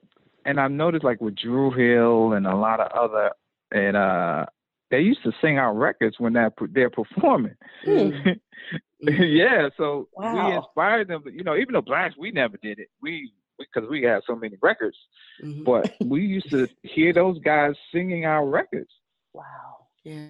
and 0.45 0.61
I've 0.61 0.71
noticed 0.71 1.05
like 1.05 1.21
with 1.21 1.35
Dru 1.37 1.73
Hill 1.73 2.33
and 2.35 2.47
a 2.47 2.55
lot 2.55 2.79
of 2.81 2.93
other 2.93 3.33
and 3.73 3.97
uh 3.97 4.47
they 4.93 5.01
used 5.01 5.25
to 5.25 5.33
sing 5.41 5.59
our 5.59 5.75
records 5.75 6.21
when 6.21 6.33
they're 6.33 6.53
they're 6.71 6.91
performing. 6.91 7.57
Mhm. 7.85 8.39
yeah, 9.01 9.69
so 9.77 10.09
we 10.17 10.39
inspired 10.57 11.09
them. 11.09 11.23
You 11.31 11.45
know, 11.45 11.57
even 11.57 11.75
though 11.75 11.83
blacks 11.83 12.15
we 12.19 12.31
never 12.31 12.57
did 12.63 12.79
it. 12.79 12.89
We 13.03 13.31
because 13.59 13.89
we 13.89 14.03
had 14.03 14.21
so 14.27 14.37
many 14.37 14.57
records, 14.63 14.97
Mhm. 15.43 15.65
but 15.65 15.91
we 16.05 16.23
used 16.23 16.51
to 16.51 16.69
hear 16.83 17.13
those 17.13 17.39
guys 17.41 17.75
singing 17.93 18.25
our 18.27 18.47
records. 18.47 18.91
Wow. 19.33 19.87
Yeah, 20.05 20.29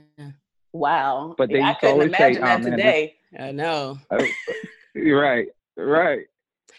Wow. 0.72 1.34
But 1.36 1.48
they 1.50 1.60
I 1.60 1.68
used 1.68 1.80
to 1.80 1.86
couldn't 1.86 1.92
always 1.94 2.16
say, 2.16 2.36
imagine 2.36 2.42
"Oh, 2.42 2.46
that 2.46 2.60
man, 2.62 2.70
this- 2.70 2.70
today. 2.76 3.16
I 3.38 3.52
know. 3.52 3.98
Right, 4.94 5.48
right. 5.76 6.26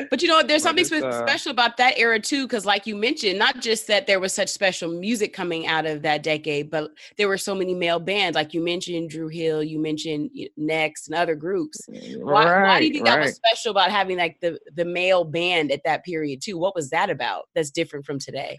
But 0.10 0.22
you 0.22 0.28
know, 0.28 0.44
there's 0.44 0.64
something 0.64 0.86
uh, 1.04 1.28
special 1.28 1.52
about 1.52 1.78
that 1.78 1.98
era 1.98 2.20
too, 2.20 2.46
because 2.46 2.66
like 2.66 2.88
you 2.88 2.96
mentioned, 2.96 3.40
not 3.40 3.62
just 3.62 3.88
that 3.88 4.08
there 4.08 4.20
was 4.20 4.34
such 4.34 4.50
special 4.50 4.92
music 4.92 5.34
coming 5.34 5.68
out 5.68 5.86
of 5.86 6.02
that 6.04 6.24
decade, 6.24 6.70
but 6.70 6.92
there 7.18 7.28
were 7.28 7.38
so 7.38 7.56
many 7.56 7.74
male 7.74 8.00
bands. 8.00 8.36
Like 8.36 8.54
you 8.54 8.62
mentioned, 8.62 9.10
Dru 9.10 9.28
Hill, 9.28 9.64
you 9.64 9.80
mentioned 9.80 10.32
Next 10.56 11.08
and 11.08 11.16
other 11.16 11.36
groups. 11.36 11.80
Why, 11.88 12.46
right, 12.46 12.68
why 12.68 12.80
do 12.80 12.86
you 12.86 12.94
think 12.94 13.06
that 13.06 13.20
was 13.20 13.36
special 13.36 13.72
about 13.72 13.92
having 13.92 14.18
like 14.18 14.40
the 14.42 14.60
the 14.76 14.86
male 14.86 15.24
band 15.24 15.72
at 15.72 15.82
that 15.86 16.04
period 16.04 16.42
too? 16.42 16.58
What 16.58 16.76
was 16.76 16.90
that 16.92 17.10
about? 17.10 17.50
That's 17.56 17.72
different 17.72 18.06
from 18.06 18.20
today. 18.20 18.58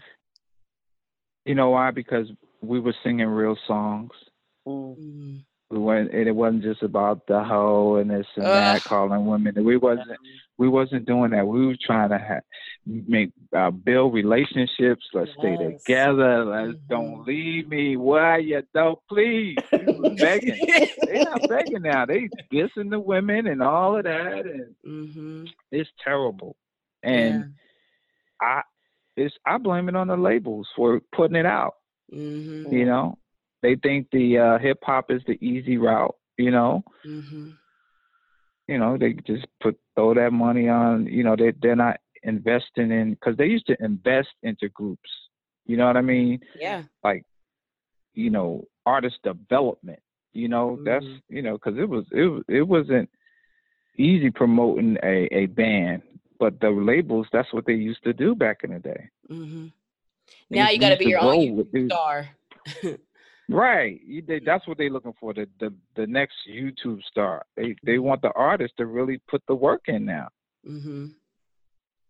You 1.45 1.55
know 1.55 1.69
why? 1.69 1.91
Because 1.91 2.27
we 2.61 2.79
were 2.79 2.95
singing 3.03 3.27
real 3.27 3.57
songs. 3.67 4.11
Mm. 4.67 5.43
And 5.71 6.09
it 6.11 6.35
wasn't 6.35 6.63
just 6.63 6.81
about 6.81 7.27
the 7.27 7.43
hoe 7.43 7.97
and 7.97 8.09
this 8.09 8.25
and 8.35 8.45
that, 8.45 8.83
calling 8.85 9.25
women. 9.27 9.53
We 9.63 9.77
wasn't, 9.77 10.07
we 10.57 10.67
wasn't 10.67 11.05
doing 11.05 11.29
that. 11.31 11.45
We 11.45 11.67
were 11.67 11.77
trying 11.85 12.09
to 12.09 12.17
have, 12.17 12.41
make, 12.85 13.31
uh, 13.55 13.69
build 13.69 14.13
relationships. 14.15 15.05
Let's 15.13 15.29
stay 15.37 15.57
together. 15.57 16.45
Let's 16.45 16.73
Mhm. 16.73 16.87
don't 16.89 17.25
leave 17.27 17.67
me. 17.67 17.97
Why 17.97 18.37
you 18.37 18.63
don't 18.73 18.97
please? 19.07 19.57
We 19.71 20.15
begging. 20.19 20.59
they 21.05 21.19
not 21.19 21.47
begging 21.47 21.83
now. 21.83 22.05
They 22.05 22.29
dissing 22.51 22.89
the 22.89 22.99
women 22.99 23.45
and 23.45 23.61
all 23.61 23.97
of 23.97 24.03
that, 24.05 24.45
and 24.45 24.75
hmm 24.83 25.45
it's 25.71 25.89
terrible. 26.03 26.55
And 27.03 27.53
I, 28.41 28.61
it's 29.15 29.35
I 29.45 29.57
blame 29.59 29.87
it 29.87 29.95
on 29.95 30.07
the 30.07 30.17
labels 30.17 30.67
for 30.75 30.99
putting 31.15 31.35
it 31.35 31.45
out. 31.45 31.75
hmm 32.11 32.71
You 32.71 32.85
know, 32.85 33.19
they 33.61 33.75
think 33.75 34.07
the 34.11 34.37
uh, 34.37 34.57
hip 34.59 34.79
hop 34.83 35.11
is 35.11 35.21
the 35.27 35.37
easy 35.45 35.77
route. 35.77 36.15
You 36.37 36.51
know, 36.51 36.83
hmm 37.03 37.49
you 38.67 38.77
know 38.77 38.97
they 38.97 39.13
just 39.25 39.47
put 39.61 39.77
throw 39.95 40.13
that 40.13 40.31
money 40.31 40.69
on. 40.69 41.05
You 41.07 41.23
know, 41.23 41.35
they 41.35 41.51
they're 41.61 41.75
not 41.75 41.97
investing 42.23 42.91
in 42.91 43.11
because 43.11 43.35
they 43.37 43.45
used 43.47 43.67
to 43.67 43.77
invest 43.83 44.29
into 44.43 44.69
groups. 44.69 45.09
You 45.65 45.77
know 45.77 45.87
what 45.87 45.97
I 45.97 46.01
mean? 46.01 46.39
Yeah. 46.59 46.83
Like, 47.03 47.23
you 48.13 48.29
know, 48.29 48.63
artist 48.85 49.17
development. 49.23 49.99
You 50.33 50.47
know, 50.47 50.79
that's 50.85 51.05
Mhm. 51.05 51.21
you 51.29 51.41
know 51.41 51.53
because 51.53 51.77
it 51.77 51.89
was 51.89 52.05
it 52.11 52.43
it 52.47 52.61
wasn't 52.63 53.09
easy 53.97 54.29
promoting 54.31 54.97
a 55.03 55.27
a 55.31 55.45
band. 55.47 56.03
But 56.39 56.59
the 56.61 56.69
labels, 56.69 57.27
that's 57.33 57.51
what 57.51 57.65
they 57.65 57.73
used 57.73 58.03
to 58.03 58.13
do 58.13 58.33
back 58.33 58.63
in 58.63 58.71
the 58.71 58.79
day. 58.79 59.09
hmm 59.27 59.67
Now 60.49 60.69
you 60.69 60.79
got 60.79 60.89
to 60.89 60.97
be 60.97 61.05
your 61.09 61.19
own 61.19 61.25
grow 61.25 61.37
YouTube 61.39 61.55
with 61.57 61.71
these- 61.71 61.91
star. 61.91 62.29
Right. 63.49 63.99
They- 64.27 64.39
That's 64.39 64.67
what 64.67 64.77
they're 64.77 64.89
looking 64.89 65.13
for. 65.19 65.33
The, 65.33 65.47
the 65.59 65.73
the 65.95 66.07
next 66.07 66.35
YouTube 66.49 67.01
star. 67.03 67.45
They 67.57 67.75
they 67.83 67.93
Mm-hmm. 67.93 68.03
want 68.03 68.21
the 68.21 68.31
artist 68.35 68.73
to 68.77 68.85
really 68.85 69.19
put 69.29 69.41
the 69.47 69.55
work 69.55 69.83
in 69.87 70.05
now. 70.05 70.27
hmm 70.65 71.07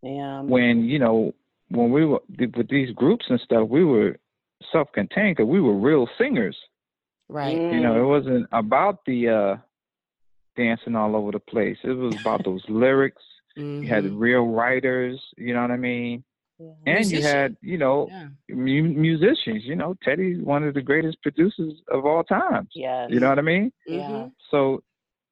Yeah. 0.02 0.42
When 0.42 0.84
you 0.84 0.98
know 0.98 1.32
when 1.70 1.90
we 1.92 2.04
were 2.04 2.20
with 2.38 2.68
these 2.68 2.90
groups 2.94 3.26
and 3.28 3.40
stuff, 3.40 3.68
we 3.68 3.84
were 3.84 4.16
self-contained 4.72 5.36
because 5.36 5.48
we 5.48 5.60
were 5.60 5.76
real 5.78 6.08
singers. 6.18 6.56
Right. 7.28 7.56
You 7.56 7.80
know, 7.80 7.94
Mm. 7.94 8.00
it 8.02 8.06
wasn't 8.06 8.46
about 8.52 9.04
the 9.06 9.28
uh 9.28 9.56
dancing 10.56 10.96
all 10.96 11.16
over 11.16 11.30
the 11.32 11.38
place. 11.40 11.78
It 11.84 11.92
was 11.92 12.14
about 12.20 12.44
those 12.44 12.64
lyrics. 12.68 13.22
You 13.56 13.82
had 13.88 14.04
Mhm. 14.04 14.18
real 14.18 14.46
writers. 14.46 15.20
You 15.36 15.54
know 15.54 15.62
what 15.62 15.70
I 15.70 15.76
mean? 15.76 16.22
Yeah. 16.60 16.72
And 16.86 17.10
you 17.10 17.22
had 17.22 17.56
you 17.62 17.78
know 17.78 18.08
Yeah. 18.10 18.28
mu- 18.50 18.94
musicians. 19.08 19.64
You 19.64 19.76
know, 19.76 19.94
Teddy's 20.04 20.42
one 20.42 20.62
of 20.64 20.74
the 20.74 20.82
greatest 20.82 21.22
producers 21.22 21.74
of 21.90 22.04
all 22.06 22.22
time. 22.24 22.68
Yeah. 22.74 23.08
You 23.08 23.20
know 23.20 23.28
what 23.30 23.38
I 23.38 23.42
mean? 23.42 23.72
Yeah. 23.86 24.08
Mhm. 24.08 24.32
So, 24.50 24.82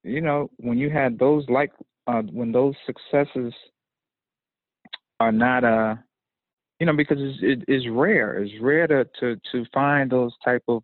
you 0.05 0.21
know, 0.23 0.51
when 0.59 0.79
you 0.79 0.91
had 0.91 1.19
those 1.19 1.49
like 1.51 1.73
uh, 2.07 2.23
when 2.23 2.53
those 2.53 2.75
successes 2.87 3.55
are 5.21 5.33
not 5.33 5.65
uh 5.65 5.97
you 6.81 6.87
know 6.87 6.95
because 6.97 7.19
it's 7.21 7.39
it, 7.43 7.65
it's 7.69 7.87
rare. 7.89 8.43
It's 8.43 8.55
rare 8.61 8.87
to, 8.89 9.05
to 9.21 9.37
to 9.53 9.65
find 9.75 10.11
those 10.11 10.33
type 10.45 10.63
of 10.69 10.83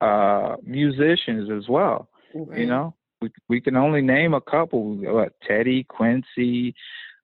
uh 0.00 0.56
musicians 0.62 1.50
as 1.50 1.68
well. 1.68 2.08
You 2.58 2.66
know, 2.66 2.94
we 3.22 3.30
we 3.48 3.60
can 3.60 3.76
only 3.76 4.02
name 4.02 4.34
a 4.34 4.40
couple. 4.40 4.96
What 4.96 5.32
Teddy, 5.46 5.84
Quincy, 5.84 6.74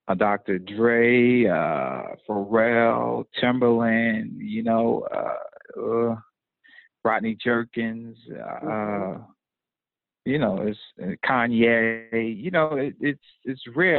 uh, 0.09 0.15
Dr. 0.15 0.59
Dre, 0.59 1.47
uh, 1.47 2.15
Pharrell, 2.29 3.25
Timberland. 3.41 4.37
You 4.41 4.63
know, 4.63 5.07
uh, 5.15 5.81
uh, 5.81 6.17
Rodney 7.05 7.37
Jerkins. 7.43 8.17
Uh, 8.31 9.19
you 10.25 10.39
know, 10.39 10.59
it's 10.63 10.79
uh, 11.03 11.13
Kanye. 11.29 12.07
You 12.13 12.51
know, 12.51 12.51
it, 12.77 12.95
it's 13.01 13.01
it's 13.45 13.63
rare, 13.75 13.91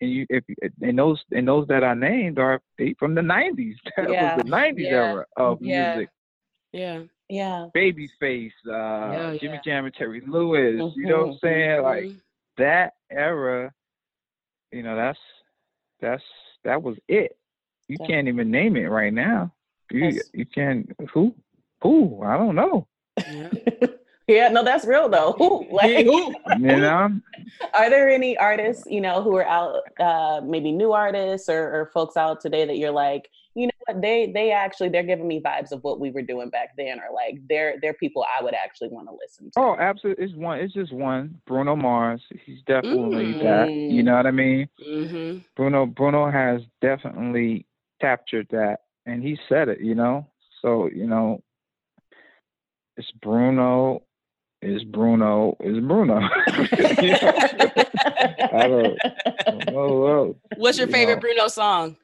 and 0.00 0.10
you 0.10 0.26
if 0.28 0.44
and 0.80 0.98
those 0.98 1.20
and 1.30 1.46
those 1.46 1.66
that 1.68 1.82
I 1.82 1.94
named 1.94 2.38
are 2.38 2.60
they 2.78 2.94
from 2.98 3.14
the 3.14 3.22
'90s. 3.22 3.74
That 3.96 4.10
Yeah. 4.10 4.22
was 4.36 4.44
the 4.44 4.50
'90s 4.50 4.90
Yeah. 4.90 4.90
era 4.96 5.24
of 5.36 5.60
Yeah. 5.60 5.94
music. 5.94 6.08
Yeah. 6.72 7.02
Yeah. 7.28 7.66
Babyface, 7.76 8.52
uh, 8.68 9.12
Yeah, 9.12 9.36
Jimmy 9.40 9.54
yeah. 9.54 9.60
Jam 9.64 9.84
and 9.86 9.94
Terry 9.94 10.22
Lewis. 10.26 10.92
You 10.96 11.06
know 11.06 11.18
what 11.18 11.24
I'm 11.26 11.30
Mhm. 11.32 11.40
saying? 11.40 11.82
Like 11.82 12.04
Mhm. 12.04 12.20
that 12.58 12.92
era. 13.10 13.72
You 14.72 14.82
know, 14.82 14.96
that's 14.96 15.18
that's 16.00 16.22
that 16.64 16.82
was 16.82 16.96
it. 17.08 17.36
You 17.88 17.96
Yeah. 18.00 18.06
can't 18.06 18.28
even 18.28 18.50
name 18.50 18.76
it 18.76 18.86
right 18.86 19.12
now. 19.12 19.52
You 19.90 20.00
That's- 20.12 20.30
you 20.32 20.46
can't 20.46 20.90
who 21.12 21.34
who 21.82 22.22
I 22.22 22.36
don't 22.36 22.54
know. 22.54 22.86
Yeah. 23.16 23.48
yeah. 24.28 24.48
No, 24.48 24.62
that's 24.64 24.84
real 24.86 25.08
though. 25.08 25.32
Who? 25.38 25.66
Like, 25.72 26.04
Who? 26.06 26.34
You 26.58 26.58
know. 26.58 27.20
are 27.74 27.90
there 27.90 28.08
any 28.10 28.36
artists 28.36 28.84
you 28.86 29.00
know 29.00 29.22
who 29.22 29.36
are 29.36 29.46
out? 29.46 29.80
Uh, 29.98 30.40
maybe 30.44 30.72
new 30.72 30.92
artists 30.92 31.48
or, 31.48 31.62
or 31.80 31.90
folks 31.94 32.16
out 32.16 32.40
today 32.40 32.64
that 32.66 32.76
you're 32.78 32.90
like, 32.90 33.28
you 33.54 33.66
know 33.66 33.72
what 33.86 34.00
they 34.00 34.30
they 34.32 34.52
actually 34.52 34.88
they're 34.88 35.02
giving 35.02 35.26
me 35.26 35.40
vibes 35.40 35.72
of 35.72 35.82
what 35.82 35.98
we 35.98 36.10
were 36.12 36.22
doing 36.22 36.48
back 36.50 36.68
then 36.76 37.00
or 37.00 37.12
like 37.14 37.34
they're 37.48 37.74
they're 37.82 37.94
people 37.94 38.24
i 38.38 38.42
would 38.42 38.54
actually 38.54 38.88
want 38.88 39.08
to 39.08 39.14
listen 39.20 39.50
to 39.50 39.60
Oh, 39.60 39.76
absolutely. 39.78 40.24
It's 40.24 40.34
one. 40.34 40.60
It's 40.60 40.72
just 40.72 40.92
one. 40.92 41.40
Bruno 41.46 41.74
Mars. 41.74 42.22
He's 42.46 42.62
definitely 42.66 43.34
Mm. 43.34 43.42
that. 43.42 43.72
You 43.72 44.02
know 44.04 44.14
what 44.14 44.26
I 44.26 44.30
mean? 44.30 44.68
Mm-hmm. 44.86 45.38
Bruno. 45.56 45.86
Bruno 45.86 46.30
has 46.30 46.62
definitely 46.80 47.66
captured 48.00 48.46
that, 48.50 48.78
and 49.06 49.22
he 49.22 49.36
said 49.48 49.68
it. 49.68 49.80
You 49.80 49.96
know. 49.96 50.26
So 50.62 50.88
you 50.94 51.06
know, 51.08 51.42
it's 52.96 53.10
Bruno. 53.20 54.02
Is 54.62 54.84
Bruno? 54.84 55.56
Is 55.60 55.80
Bruno? 55.80 56.20
I 56.46 58.68
don't- 58.68 58.98
I 59.04 59.50
don't 59.50 59.72
know. 59.72 60.36
What's 60.56 60.78
your 60.78 60.86
You 60.86 60.92
favorite 60.92 61.16
know. 61.16 61.20
Bruno 61.20 61.48
song, 61.48 61.96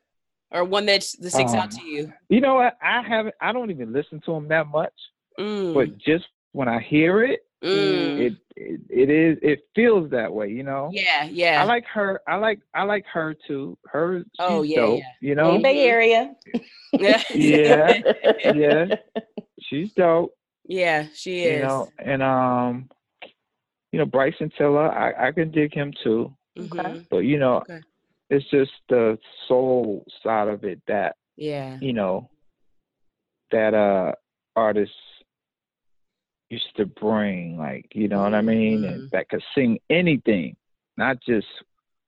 or 0.50 0.64
one 0.64 0.86
that, 0.86 1.00
that 1.20 1.30
sticks 1.30 1.52
out 1.54 1.64
Um, 1.64 1.68
to 1.70 1.84
you? 1.86 2.12
You 2.28 2.40
know 2.40 2.54
what? 2.56 2.76
I 2.82 3.02
haven't. 3.02 3.34
I 3.40 3.52
don't 3.52 3.70
even 3.70 3.92
listen 3.92 4.20
to 4.26 4.32
him 4.32 4.48
that 4.48 4.66
much, 4.68 4.92
Mm. 5.38 5.74
but 5.74 5.96
just 5.98 6.26
when 6.52 6.68
I 6.68 6.80
hear 6.80 7.22
it, 7.24 7.40
Mm. 7.64 8.18
it, 8.20 8.32
it 8.56 8.80
it 8.90 9.10
is. 9.10 9.38
It 9.42 9.60
feels 9.74 10.10
that 10.10 10.32
way. 10.32 10.48
You 10.48 10.62
know. 10.62 10.90
yeah, 10.92 11.24
yeah. 11.24 11.60
I 11.60 11.64
like 11.64 11.84
her. 11.86 12.20
I 12.28 12.36
like 12.36 12.60
I 12.74 12.82
like 12.84 13.04
H.E.R. 13.04 13.34
too. 13.46 13.78
Her. 13.86 14.18
She's 14.20 14.26
Oh, 14.38 14.62
yeah, 14.62 14.76
dope, 14.76 14.98
yeah. 15.00 15.04
You 15.20 15.34
know. 15.34 15.52
Hey, 15.52 15.62
Bay 15.62 15.80
Area. 15.88 16.34
yeah, 16.92 17.22
Yeah. 17.34 18.00
yeah. 18.54 18.86
She's 19.60 19.92
dope. 19.94 20.34
yeah, 20.66 21.06
she 21.14 21.40
is. 21.40 21.56
You 21.60 21.66
know. 21.66 21.88
And 21.98 22.22
um, 22.22 22.88
you 23.92 23.98
know 23.98 24.06
Bryson 24.06 24.50
Tiller. 24.56 24.90
I 24.92 25.28
I 25.28 25.32
can 25.32 25.50
dig 25.50 25.72
him 25.74 25.92
too. 26.04 26.32
Mhm. 26.58 27.06
But 27.10 27.18
you 27.18 27.38
know, 27.38 27.56
Okay. 27.58 27.80
It's 28.30 28.48
just 28.50 28.72
the 28.88 29.18
soul 29.48 30.04
side 30.22 30.48
of 30.48 30.64
it 30.64 30.80
that 30.88 31.16
Yeah. 31.36 31.78
you 31.80 31.92
know 31.92 32.28
that 33.50 33.74
uh 33.74 34.12
artists 34.56 34.94
used 36.50 36.76
to 36.76 36.86
bring. 36.86 37.58
Like 37.58 37.86
you 37.94 38.08
know 38.08 38.22
what 38.22 38.34
I 38.34 38.40
mean, 38.42 38.84
and 38.84 39.10
that 39.12 39.28
could 39.28 39.42
sing 39.54 39.78
anything, 39.90 40.56
not 40.96 41.20
just 41.22 41.46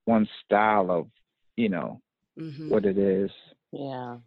one 0.04 0.28
style 0.44 0.90
of 0.90 1.08
you 1.56 1.68
know 1.68 2.00
Mhm. 2.38 2.68
what 2.68 2.84
it 2.86 2.98
is. 2.98 3.30
yeah. 3.72 4.18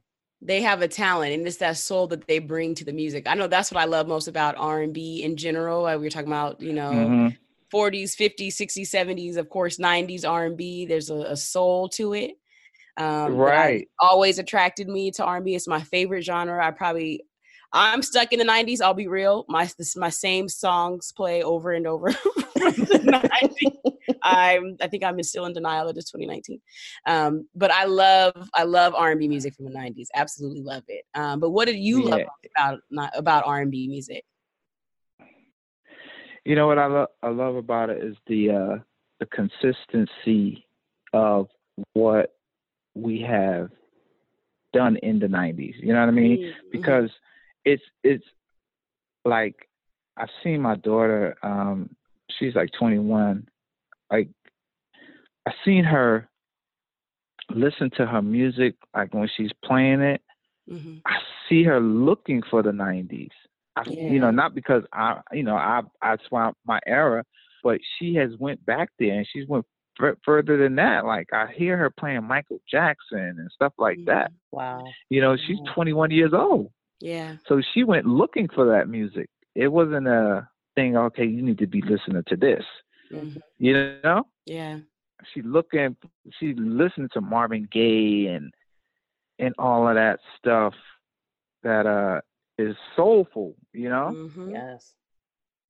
they 0.43 0.61
have 0.61 0.81
a 0.81 0.87
talent 0.87 1.31
and 1.33 1.45
it's 1.45 1.57
that 1.57 1.77
soul 1.77 2.07
that 2.07 2.25
they 2.27 2.39
bring 2.39 2.73
to 2.73 2.83
the 2.83 2.91
music. 2.91 3.27
I 3.27 3.35
know 3.35 3.45
that's 3.47 3.71
what 3.71 3.79
I 3.79 3.85
love 3.85 4.07
most 4.07 4.27
about 4.27 4.55
R&B 4.57 5.21
in 5.23 5.37
general. 5.37 5.83
We 5.85 5.97
were 5.97 6.09
talking 6.09 6.29
about, 6.29 6.59
you 6.61 6.73
know, 6.73 6.89
Mhm. 6.91 7.37
40s, 7.73 8.15
50s, 8.15 8.49
60s, 8.49 8.89
70s, 8.89 9.37
of 9.37 9.49
course, 9.49 9.77
90s 9.77 10.27
R&B. 10.27 10.85
There's 10.85 11.09
a, 11.09 11.15
a 11.15 11.37
soul 11.37 11.89
to 11.89 12.13
it. 12.13 12.31
Um, 12.97 13.35
Right. 13.35 13.87
always 13.99 14.39
attracted 14.39 14.87
me 14.87 15.11
to 15.11 15.23
R&B. 15.23 15.55
It's 15.55 15.67
my 15.67 15.81
favorite 15.81 16.23
genre. 16.23 16.65
I 16.65 16.71
probably, 16.71 17.23
I'm 17.73 18.01
stuck 18.01 18.33
in 18.33 18.39
the 18.39 18.45
90s. 18.45 18.81
I'll 18.81 18.93
be 18.93 19.07
real. 19.07 19.45
My 19.47 19.69
this, 19.77 19.95
my 19.95 20.09
same 20.09 20.49
songs 20.49 21.11
play 21.15 21.41
over 21.41 21.71
and 21.71 21.87
over. 21.87 22.11
from 22.61 22.73
the 22.85 22.99
90s. 23.83 24.15
I'm, 24.23 24.77
I 24.81 24.87
think 24.87 25.03
I'm 25.03 25.21
still 25.23 25.45
in 25.45 25.53
denial 25.53 25.87
that 25.87 25.97
it's 25.97 26.11
2019. 26.11 26.61
Um, 27.07 27.47
but 27.55 27.71
I 27.71 27.85
love, 27.85 28.49
I 28.53 28.63
love 28.63 28.93
R&B 28.95 29.27
music 29.27 29.55
from 29.55 29.65
the 29.65 29.71
90s. 29.71 30.07
Absolutely 30.13 30.61
love 30.61 30.83
it. 30.87 31.05
Um, 31.15 31.39
but 31.39 31.51
what 31.51 31.65
did 31.65 31.77
you 31.77 32.03
love 32.03 32.21
about 32.55 32.79
not 32.89 33.11
about 33.15 33.45
R&B 33.45 33.87
music? 33.87 34.23
You 36.45 36.55
know 36.55 36.67
what 36.67 36.79
I 36.79 36.87
love 36.87 37.07
I 37.21 37.29
love 37.29 37.55
about 37.55 37.89
it 37.89 38.03
is 38.03 38.15
the 38.27 38.49
uh 38.49 38.79
the 39.19 39.25
consistency 39.27 40.65
of 41.13 41.47
what 41.93 42.35
we 42.95 43.21
have 43.21 43.69
done 44.73 44.97
in 44.97 45.19
the 45.19 45.27
90s. 45.27 45.75
You 45.79 45.93
know 45.93 45.99
what 45.99 46.07
I 46.09 46.11
mean? 46.11 46.37
Mhm. 46.39 46.71
Because 46.71 47.09
it's 47.65 47.83
it's 48.03 48.25
like 49.25 49.69
I've 50.17 50.29
seen 50.43 50.61
my 50.61 50.75
daughter 50.75 51.35
um 51.43 51.95
she's 52.39 52.55
like 52.55 52.71
21 52.77 53.47
like 54.11 54.29
I've 55.45 55.53
seen 55.63 55.83
her 55.83 56.27
listen 57.49 57.89
to 57.97 58.05
her 58.05 58.21
music 58.21 58.75
like 58.95 59.13
when 59.13 59.29
she's 59.35 59.51
playing 59.63 60.01
it 60.01 60.21
Mhm. 60.69 61.01
I 61.05 61.19
see 61.49 61.63
her 61.63 61.79
looking 61.79 62.41
for 62.43 62.61
the 62.63 62.71
'90s. 62.71 63.31
I, 63.75 63.83
You 63.89 64.19
know, 64.19 64.31
not 64.31 64.53
because 64.53 64.83
I, 64.93 65.21
you 65.31 65.43
know, 65.43 65.55
I 65.55 65.81
I 66.01 66.17
swam 66.27 66.53
my 66.65 66.79
era, 66.85 67.23
but 67.63 67.79
she 67.97 68.13
has 68.15 68.31
went 68.39 68.63
back 68.65 68.89
there 68.99 69.13
and 69.13 69.27
she's 69.31 69.47
went 69.47 69.65
f- 70.01 70.17
further 70.25 70.57
than 70.57 70.75
that. 70.75 71.05
Like 71.05 71.27
I 71.33 71.47
hear 71.55 71.77
her 71.77 71.89
playing 71.89 72.23
Michael 72.25 72.59
Jackson 72.69 73.19
and 73.39 73.49
stuff 73.53 73.73
like 73.77 73.99
that. 74.05 74.31
Wow. 74.51 74.83
You 75.09 75.21
know, 75.21 75.37
she's 75.37 75.57
Yeah. 75.65 75.73
21 75.73 76.11
years 76.11 76.33
old, 76.33 76.71
Yeah. 76.99 77.37
so 77.47 77.61
she 77.73 77.83
went 77.83 78.05
looking 78.05 78.47
for 78.49 78.65
that 78.65 78.89
music. 78.89 79.29
It 79.55 79.69
wasn't 79.69 80.07
a 80.07 80.47
thing. 80.75 80.97
Okay, 80.97 81.25
you 81.25 81.41
need 81.41 81.57
to 81.59 81.67
be 81.67 81.81
listening 81.81 82.23
to 82.27 82.35
this. 82.35 82.65
Mhm. 83.11 83.41
You 83.57 83.73
know, 84.03 84.27
Yeah. 84.45 84.79
she 85.33 85.41
looking, 85.41 85.95
she 86.39 86.53
listening 86.55 87.09
to 87.13 87.21
Marvin 87.21 87.67
Gaye 87.71 88.27
and 88.27 88.53
and 89.39 89.55
all 89.57 89.87
of 89.87 89.95
that 89.95 90.19
stuff 90.37 90.73
that 91.63 91.85
uh 91.85 92.21
is 92.61 92.75
soulful. 92.95 93.55
You 93.73 93.89
know. 93.89 94.15
Mhm. 94.15 94.51
Yes. 94.51 94.93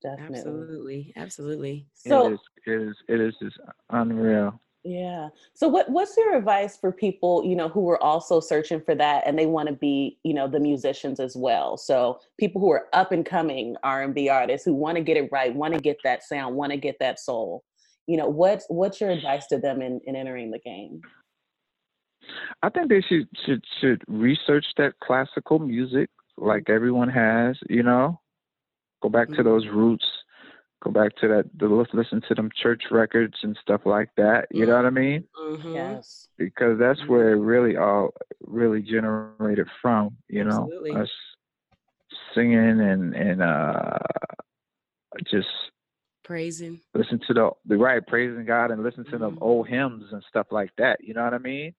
Definitely. 0.01 0.38
Absolutely. 0.38 1.13
Absolutely. 1.15 1.88
So 1.93 2.27
it 2.27 2.34
is 2.34 2.39
it 2.65 2.82
is 2.82 2.95
it 3.08 3.21
is 3.21 3.36
just 3.41 3.58
unreal. 3.89 4.60
Yeah. 4.84 5.30
So 5.54 5.67
what 5.67 5.89
what's 5.89 6.17
your 6.17 6.36
advice 6.36 6.75
for 6.75 6.91
people, 6.91 7.43
you 7.45 7.56
know, 7.56 7.69
who 7.69 7.88
are 7.89 8.01
also 8.01 8.39
searching 8.39 8.82
for 8.82 8.95
that 8.95 9.23
and 9.27 9.38
they 9.38 9.45
want 9.45 9.69
to 9.69 9.75
be, 9.75 10.17
you 10.23 10.34
know, 10.34 10.47
the 10.47 10.60
musicians 10.60 11.19
as 11.19 11.36
well. 11.36 11.77
So 11.77 12.19
people 12.39 12.60
who 12.60 12.71
are 12.71 12.88
up 12.93 13.12
and 13.12 13.23
coming 13.23 13.75
R&B 13.84 14.27
artists 14.30 14.65
who 14.65 14.73
want 14.73 14.97
to 14.97 15.04
get 15.04 15.17
it 15.17 15.30
right, 15.32 15.54
want 15.54 15.75
to 15.75 15.80
get 15.80 15.97
that 16.04 16.23
sound, 16.23 16.56
want 16.56 16.71
to 16.71 16.77
get 16.77 16.97
that 16.99 17.19
soul. 17.19 17.63
You 18.08 18.17
know, 18.17 18.27
what's 18.27 18.65
what's 18.69 18.99
your 18.99 19.12
advice 19.12 19.45
to 19.47 19.60
them 19.60 19.84
in, 19.84 20.01
in 20.06 20.15
entering 20.15 20.49
the 20.49 20.60
game? 20.60 21.01
I 22.63 22.69
think 22.69 22.89
they 22.89 23.01
should 23.01 23.27
should 23.45 23.63
should 23.80 24.04
research 24.08 24.65
that 24.77 24.93
classical 24.99 25.60
music 25.60 26.10
like 26.41 26.69
everyone 26.69 27.10
has, 27.10 27.58
you 27.69 27.84
know. 27.84 28.19
Go 29.01 29.10
back 29.10 29.32
to 29.34 29.43
those 29.43 29.65
roots. 29.67 30.06
Go 30.84 30.91
back 30.91 31.15
to 31.17 31.27
that 31.27 31.45
the 31.58 31.67
listen 31.93 32.21
to 32.27 32.36
them 32.36 32.49
church 32.56 32.84
records 32.91 33.36
and 33.43 33.58
stuff 33.62 33.82
like 33.86 34.10
that. 34.17 34.47
You 34.51 34.65
know 34.65 34.75
what 34.75 34.86
I 34.86 34.89
mean? 34.89 35.27
Mhm. 35.39 35.73
Yes. 35.73 36.27
Because 36.38 36.77
that's 36.80 36.99
Mhm. 37.01 37.08
where 37.10 37.32
it 37.32 37.36
really 37.39 37.77
all 37.77 38.13
really 38.41 38.82
generated 38.82 39.67
from, 39.82 40.17
you 40.27 40.43
Absolutely. 40.43 40.93
know. 40.93 41.01
Us 41.01 41.12
singing 42.34 42.80
and 42.82 43.15
and 43.15 43.41
uh 43.41 43.97
just 45.30 45.47
Praising. 46.23 46.80
listen 46.93 47.19
to 47.27 47.34
the 47.34 47.51
the 47.65 47.77
right 47.77 48.06
praising 48.06 48.45
God 48.45 48.71
and 48.71 48.84
listen 48.84 49.06
to 49.06 49.17
them 49.17 49.36
Mhm. 49.36 49.41
old 49.41 49.67
hymns 49.67 50.12
and 50.12 50.23
stuff 50.23 50.47
like 50.51 50.75
that. 50.77 51.04
You 51.04 51.13
know 51.13 51.23
what 51.23 51.34
I 51.34 51.39
mean? 51.39 51.73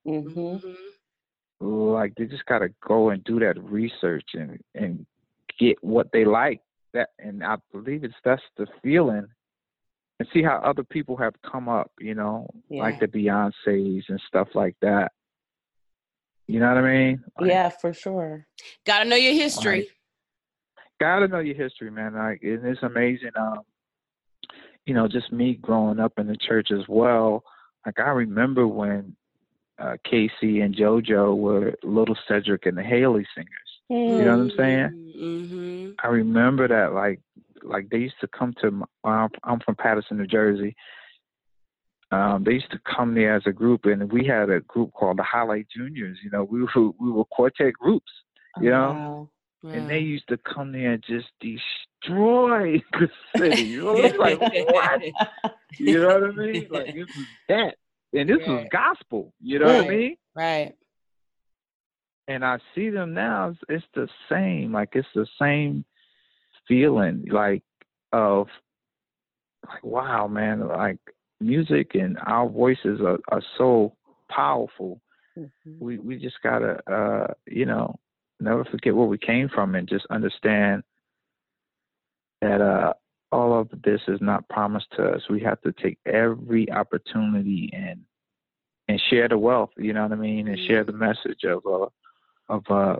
Like 1.62 2.14
they 2.16 2.24
just 2.24 2.44
gotta 2.46 2.68
go 2.86 3.10
and 3.10 3.22
do 3.24 3.38
that 3.40 3.62
research 3.62 4.30
and 4.34 4.58
and 4.74 5.06
get 5.58 5.76
what 5.82 6.10
they 6.12 6.24
like. 6.24 6.60
That 6.92 7.10
and 7.18 7.44
I 7.44 7.56
believe 7.72 8.04
it's 8.04 8.14
that's 8.24 8.42
the 8.56 8.66
feeling. 8.82 9.26
And 10.18 10.28
see 10.32 10.42
how 10.42 10.56
other 10.64 10.84
people 10.84 11.16
have 11.16 11.34
come 11.50 11.68
up, 11.68 11.90
you 11.98 12.14
know, 12.14 12.48
like 12.82 13.00
the 13.00 13.06
Beyonces 13.06 14.02
and 14.08 14.20
stuff 14.28 14.48
like 14.54 14.76
that. 14.82 15.10
You 16.46 16.60
know 16.60 16.68
what 16.68 16.84
I 16.84 16.92
mean? 16.92 17.24
Like, 17.40 17.48
Yeah, 17.50 17.68
for 17.70 17.92
sure. 17.92 18.46
Gotta 18.86 19.08
know 19.08 19.16
your 19.16 19.32
history. 19.34 19.88
gotta 21.00 21.28
know 21.28 21.38
your 21.40 21.56
history, 21.56 21.90
man. 21.90 22.14
Like 22.14 22.40
and 22.42 22.64
it's 22.66 22.82
amazing. 22.82 23.30
Um, 23.38 23.60
you 24.84 24.94
know, 24.94 25.06
just 25.08 25.32
me 25.32 25.54
growing 25.54 26.00
up 26.00 26.14
in 26.18 26.26
the 26.26 26.36
church 26.36 26.68
as 26.72 26.86
well. 26.88 27.44
Like 27.86 27.98
I 27.98 28.10
remember 28.10 28.66
when 28.68 29.16
uh, 29.82 29.96
K-Ci 30.08 30.60
and 30.60 30.74
JoJo 30.74 31.36
were 31.36 31.74
Little 31.82 32.16
Cedric 32.28 32.66
and 32.66 32.78
the 32.78 32.82
Hailey 32.84 33.26
Singers. 33.34 33.50
You 33.90 34.24
know 34.24 34.38
what 34.38 34.42
I'm 34.44 34.50
saying? 34.56 35.12
Mm-hmm. 35.18 35.90
I 36.02 36.06
remember 36.08 36.68
that. 36.68 36.94
Like, 36.94 37.20
like 37.62 37.90
they 37.90 37.98
used 37.98 38.20
to 38.20 38.28
come 38.28 38.54
to. 38.62 38.70
My, 38.70 38.86
I'm, 39.04 39.30
I'm 39.44 39.60
from 39.60 39.74
Paterson, 39.74 40.16
New 40.18 40.26
Jersey. 40.26 40.74
Um, 42.10 42.44
they 42.44 42.52
used 42.52 42.70
to 42.70 42.80
come 42.84 43.14
there 43.14 43.34
as 43.34 43.42
a 43.46 43.52
group, 43.52 43.84
and 43.86 44.10
we 44.12 44.24
had 44.26 44.50
a 44.50 44.60
group 44.60 44.92
called 44.92 45.18
the 45.18 45.22
Highlight 45.22 45.66
Juniors. 45.74 46.18
You 46.22 46.30
know, 46.30 46.44
we 46.44 46.62
were 46.62 46.90
we 47.00 47.10
were 47.10 47.24
quartet 47.24 47.72
groups. 47.74 48.10
You 48.60 48.70
know, 48.70 49.28
Wow. 49.62 49.70
and 49.72 49.88
they 49.88 50.00
used 50.00 50.28
to 50.28 50.36
come 50.38 50.72
there 50.72 50.92
and 50.92 51.02
just 51.02 51.28
destroy 51.40 52.82
the 52.92 53.10
city. 53.36 53.62
You 53.62 53.84
know, 53.84 53.92
like 54.18 54.40
what? 54.40 55.02
You 55.78 56.00
know 56.02 56.20
what 56.20 56.30
I 56.30 56.32
mean? 56.32 56.66
Like 56.70 56.94
this 56.94 57.08
is 57.08 57.26
that, 57.48 57.76
and 58.12 58.28
this 58.28 58.38
was 58.46 58.66
gospel. 58.70 59.32
You 59.40 59.58
know 59.58 59.66
what 59.66 59.86
I 59.86 59.88
mean? 59.88 60.16
right. 60.34 60.74
And 62.28 62.44
I 62.44 62.58
see 62.74 62.88
them 62.88 63.14
now. 63.14 63.48
It's, 63.50 63.58
it's 63.68 63.84
the 63.94 64.08
same. 64.30 64.72
Like 64.72 64.90
it's 64.94 65.08
the 65.14 65.26
same 65.40 65.84
feeling. 66.68 67.24
Like 67.30 67.62
of 68.12 68.46
like 69.68 69.84
wow, 69.84 70.28
man. 70.28 70.66
Like 70.66 70.98
music 71.40 71.94
and 71.94 72.18
our 72.24 72.48
voices 72.48 73.00
are, 73.00 73.18
are 73.28 73.42
so 73.58 73.96
powerful 74.28 75.00
mm-hmm. 75.38 75.84
we 75.84 75.98
we 75.98 76.16
just 76.16 76.36
gotta 76.42 76.78
uh, 76.90 77.32
you 77.46 77.66
know 77.66 77.98
never 78.40 78.64
forget 78.64 78.94
where 78.94 79.06
we 79.06 79.18
came 79.18 79.48
from 79.48 79.74
and 79.74 79.88
just 79.88 80.06
understand 80.10 80.82
that 82.40 82.60
uh, 82.60 82.92
all 83.32 83.58
of 83.58 83.68
this 83.82 84.00
is 84.08 84.20
not 84.20 84.48
promised 84.48 84.88
to 84.96 85.04
us. 85.04 85.22
We 85.28 85.40
have 85.40 85.60
to 85.62 85.72
take 85.72 85.98
every 86.06 86.70
opportunity 86.70 87.70
and 87.72 88.00
and 88.88 89.00
share 89.10 89.28
the 89.28 89.38
wealth. 89.38 89.70
You 89.76 89.92
know 89.92 90.02
what 90.02 90.12
I 90.12 90.16
mean, 90.16 90.48
and 90.48 90.58
share 90.68 90.84
the 90.84 90.92
message 90.92 91.44
of 91.44 91.62
uh, 91.66 91.86
of 92.48 92.64
uh, 92.70 92.96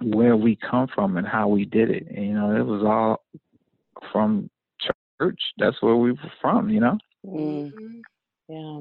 where 0.00 0.36
we 0.36 0.56
come 0.56 0.88
from 0.94 1.16
and 1.16 1.26
how 1.26 1.48
we 1.48 1.64
did 1.64 1.90
it. 1.90 2.06
And, 2.08 2.26
you 2.26 2.32
know, 2.32 2.56
it 2.56 2.64
was 2.64 2.82
all 2.82 3.24
from 4.12 4.48
church. 5.20 5.40
That's 5.58 5.82
where 5.82 5.96
we 5.96 6.12
were 6.12 6.32
from. 6.40 6.70
You 6.70 6.80
know. 6.80 6.98
Mm-hmm. 7.26 8.00
Yeah. 8.48 8.80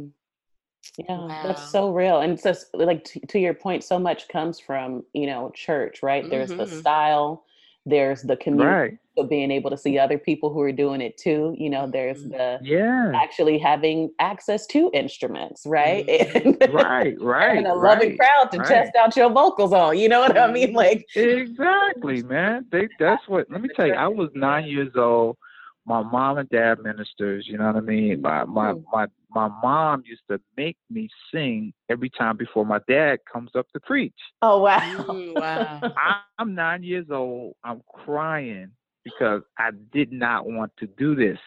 Yeah, 0.98 1.18
wow. 1.18 1.44
that's 1.44 1.72
so 1.72 1.94
real. 1.94 2.22
And 2.22 2.40
so, 2.40 2.54
like 2.74 3.04
to, 3.06 3.20
to, 3.20 3.40
your 3.40 3.54
point, 3.54 3.84
so 3.84 4.00
much 4.00 4.28
comes 4.28 4.60
from 4.60 5.04
you 5.14 5.28
know 5.28 5.52
church, 5.54 6.02
right? 6.02 6.24
Mm-hmm. 6.24 6.30
There's 6.30 6.50
the 6.50 6.56
mm-hmm. 6.66 6.80
style, 6.80 7.44
there's 7.90 8.22
the 8.22 8.38
community 8.38 8.70
right. 8.70 8.98
of 9.18 9.30
being 9.30 9.52
able 9.52 9.70
to 9.70 9.78
see 9.78 9.98
other 9.98 10.18
people 10.18 10.54
who 10.54 10.62
are 10.62 10.72
doing 10.72 11.02
it 11.02 11.18
too. 11.18 11.56
You 11.58 11.70
know, 11.70 11.90
there's 11.92 12.20
mm-hmm. 12.20 12.32
the 12.32 12.60
yeah 12.62 13.12
actually 13.16 13.58
having 13.58 14.12
access 14.20 14.66
to 14.68 14.90
instruments, 14.94 15.64
right? 15.66 16.08
Mm-hmm. 16.40 16.76
right, 16.76 17.20
right. 17.22 17.58
And 17.58 17.68
a 17.68 17.72
right, 17.72 17.94
loving 17.94 18.18
crowd 18.18 18.52
to 18.52 18.60
right. 18.60 18.68
test 18.68 18.92
out 18.96 19.16
your 19.16 19.30
vocals 19.30 19.74
on. 19.74 19.98
You 19.98 20.10
know 20.10 20.20
what 20.20 20.38
I 20.38 20.52
mean? 20.52 20.74
Like 20.74 21.06
exactly, 21.16 22.24
man. 22.24 22.66
They, 22.72 22.88
that's 23.00 23.28
what. 23.28 23.50
Let 23.50 23.62
me 23.62 23.70
tell 23.76 23.88
you. 23.88 23.94
I 23.94 24.08
was 24.08 24.30
nine 24.36 24.66
years 24.66 24.92
old 24.96 25.38
my 25.86 26.04
mom 26.04 26.38
and 26.38 26.50
dad 26.50 26.80
ministers, 26.84 27.46
you 27.48 27.58
know 27.58 27.68
what 27.68 27.76
I 27.76 27.82
mean? 27.82 28.22
My 28.22 28.46
my 28.46 28.74
mm-hmm. 28.74 28.84
my 28.92 29.08
my 29.32 29.48
mom 29.62 30.04
used 30.06 30.24
to 30.30 30.40
make 30.58 30.78
me 30.90 31.10
sing 31.34 31.74
every 31.90 32.10
time 32.10 32.38
before 32.38 32.66
my 32.66 32.80
dad 32.88 33.20
comes 33.32 33.52
up 33.56 33.68
to 33.74 33.80
preach. 33.80 34.14
Oh 34.42 34.60
wow. 34.60 35.06
Mm, 35.08 35.36
wow. 35.36 35.94
I'm 36.40 36.56
9 36.56 36.84
years 36.84 37.08
old. 37.12 37.56
I'm 37.64 37.82
crying 37.94 38.72
because 39.04 39.42
I 39.58 39.70
did 39.94 40.12
not 40.12 40.46
want 40.46 40.72
to 40.80 40.88
do 40.88 41.16
this. 41.16 41.38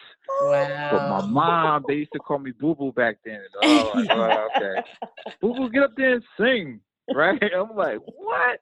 Wow. 0.41 0.89
But 0.91 1.09
my 1.09 1.25
mom, 1.25 1.85
they 1.87 1.95
used 1.95 2.13
to 2.13 2.19
call 2.19 2.39
me 2.39 2.51
Boo 2.51 2.75
Boo 2.75 2.91
back 2.91 3.17
then. 3.25 3.41
Oh, 3.61 3.91
like, 3.95 4.07
oh 4.11 4.47
okay. 4.55 4.81
Boo 5.41 5.53
Boo, 5.53 5.69
get 5.69 5.83
up 5.83 5.91
there 5.95 6.15
and 6.15 6.23
sing. 6.39 6.79
Right? 7.13 7.41
I'm 7.55 7.75
like, 7.75 7.99
what? 8.05 8.59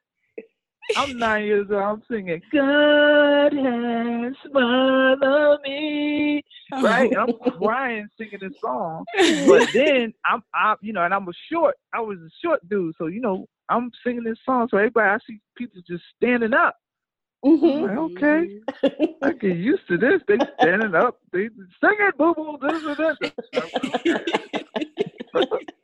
I'm 0.95 1.17
nine 1.17 1.45
years 1.45 1.67
old. 1.71 1.81
I'm 1.81 2.03
singing, 2.09 2.41
God 2.51 3.53
has 3.53 4.33
smiled 4.49 5.61
me. 5.63 6.43
Right? 6.71 7.11
I'm 7.17 7.33
crying 7.57 8.07
singing 8.17 8.39
this 8.41 8.53
song. 8.61 9.05
But 9.47 9.69
then 9.73 10.13
I'm, 10.25 10.43
I, 10.53 10.75
you 10.81 10.93
know, 10.93 11.03
and 11.03 11.13
I'm 11.13 11.27
a 11.27 11.33
short. 11.51 11.75
I 11.93 11.99
was 12.01 12.17
a 12.19 12.29
short 12.43 12.67
dude, 12.69 12.95
so 12.97 13.07
you 13.07 13.21
know, 13.21 13.45
I'm 13.69 13.91
singing 14.05 14.23
this 14.23 14.39
song. 14.45 14.67
So 14.69 14.77
everybody, 14.77 15.09
I 15.09 15.17
see 15.27 15.39
people 15.57 15.81
just 15.87 16.03
standing 16.17 16.53
up. 16.53 16.75
Mm-hmm. 17.43 17.85
Like, 17.87 17.97
okay, 17.97 18.59
I 19.23 19.31
get 19.33 19.57
used 19.57 19.87
to 19.87 19.97
this. 19.97 20.21
They 20.27 20.37
standing 20.61 20.93
up. 20.95 21.19
They 21.33 21.49
singing, 21.83 22.11
boo 22.17 22.33
boo, 22.35 22.57
this 22.61 22.83
and 22.85 22.97
this. 24.13 24.17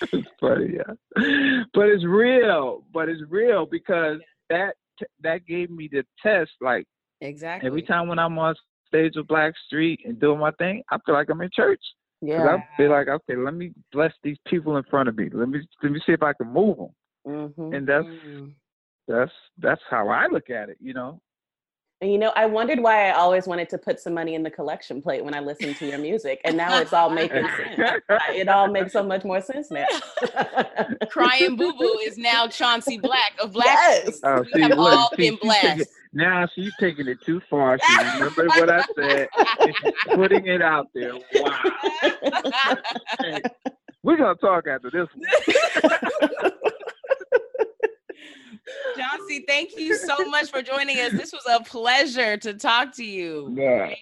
it's 0.12 0.28
funny, 0.40 0.74
yeah. 0.74 1.62
But 1.74 1.88
it's 1.88 2.04
real. 2.04 2.84
But 2.92 3.08
it's 3.08 3.22
real 3.28 3.66
because 3.66 4.18
that 4.50 4.74
that 5.22 5.46
gave 5.46 5.70
me 5.70 5.88
the 5.90 6.04
test. 6.22 6.52
Like 6.60 6.86
exactly 7.20 7.66
every 7.66 7.82
time 7.82 8.08
when 8.08 8.18
I'm 8.18 8.38
on 8.38 8.54
stage 8.86 9.12
with 9.16 9.26
Black 9.26 9.54
Street 9.66 10.00
and 10.04 10.20
doing 10.20 10.38
my 10.38 10.50
thing, 10.52 10.82
I 10.90 10.98
feel 11.04 11.14
like 11.14 11.30
I'm 11.30 11.40
in 11.40 11.50
church. 11.52 11.82
Yeah. 12.22 12.56
I 12.56 12.76
feel 12.76 12.90
like 12.90 13.08
okay, 13.08 13.36
let 13.36 13.54
me 13.54 13.72
bless 13.92 14.12
these 14.22 14.38
people 14.46 14.76
in 14.76 14.84
front 14.84 15.08
of 15.08 15.16
me. 15.16 15.28
Let 15.32 15.48
me 15.48 15.60
let 15.82 15.92
me 15.92 16.00
see 16.06 16.12
if 16.12 16.22
I 16.22 16.32
can 16.32 16.52
move 16.52 16.76
them. 16.78 16.90
Mm-hmm. 17.26 17.74
And 17.74 17.86
that's 17.86 18.04
mm-hmm. 18.04 18.46
that's 19.08 19.32
that's 19.58 19.82
how 19.90 20.08
I 20.08 20.26
look 20.28 20.50
at 20.50 20.68
it. 20.68 20.78
You 20.80 20.94
know, 20.94 21.20
and 22.02 22.12
you 22.12 22.18
know, 22.18 22.30
I 22.36 22.44
wondered 22.44 22.80
why 22.80 23.08
I 23.08 23.14
always 23.14 23.46
wanted 23.46 23.70
to 23.70 23.78
put 23.78 23.98
some 24.00 24.12
money 24.12 24.34
in 24.34 24.42
the 24.42 24.50
collection 24.50 25.00
plate 25.00 25.24
when 25.24 25.34
I 25.34 25.40
listened 25.40 25.76
to 25.76 25.86
your 25.86 25.98
music, 25.98 26.42
and 26.44 26.54
now 26.54 26.78
it's 26.78 26.92
all 26.92 27.08
making 27.08 27.46
sense. 27.56 28.02
It 28.30 28.48
all 28.48 28.68
makes 28.68 28.92
so 28.92 29.02
much 29.02 29.24
more 29.24 29.40
sense 29.40 29.70
now. 29.70 29.86
Crying 31.10 31.56
Boo 31.56 31.72
Boo 31.72 31.98
is 32.04 32.18
now 32.18 32.48
Chauncey 32.48 32.98
Black 32.98 33.32
of 33.42 33.52
Black. 33.52 33.66
Yes, 33.66 34.20
oh, 34.24 34.42
see, 34.44 34.50
we 34.56 34.62
have 34.62 34.76
look, 34.76 34.92
all 34.92 35.10
been 35.16 35.38
blessed. 35.40 35.88
Now 36.12 36.46
she's 36.54 36.72
taking 36.78 37.08
it 37.08 37.20
too 37.22 37.40
far. 37.48 37.78
She 37.78 37.96
remembered 37.96 38.48
what 38.48 38.70
I 38.70 38.84
said. 38.94 39.28
she's 39.64 39.92
putting 40.14 40.46
it 40.46 40.60
out 40.60 40.88
there. 40.94 41.14
Wow. 41.34 41.64
We're 44.02 44.16
gonna 44.18 44.34
talk 44.36 44.66
after 44.66 44.90
this 44.90 45.08
one. 45.14 46.52
Chauncey, 48.96 49.44
thank 49.46 49.76
you 49.76 49.96
so 49.96 50.24
much 50.26 50.50
for 50.50 50.62
joining 50.62 50.98
us. 50.98 51.12
This 51.12 51.32
was 51.32 51.44
a 51.48 51.62
pleasure 51.62 52.36
to 52.38 52.54
talk 52.54 52.94
to 52.96 53.04
you. 53.04 53.48
No, 53.50 53.92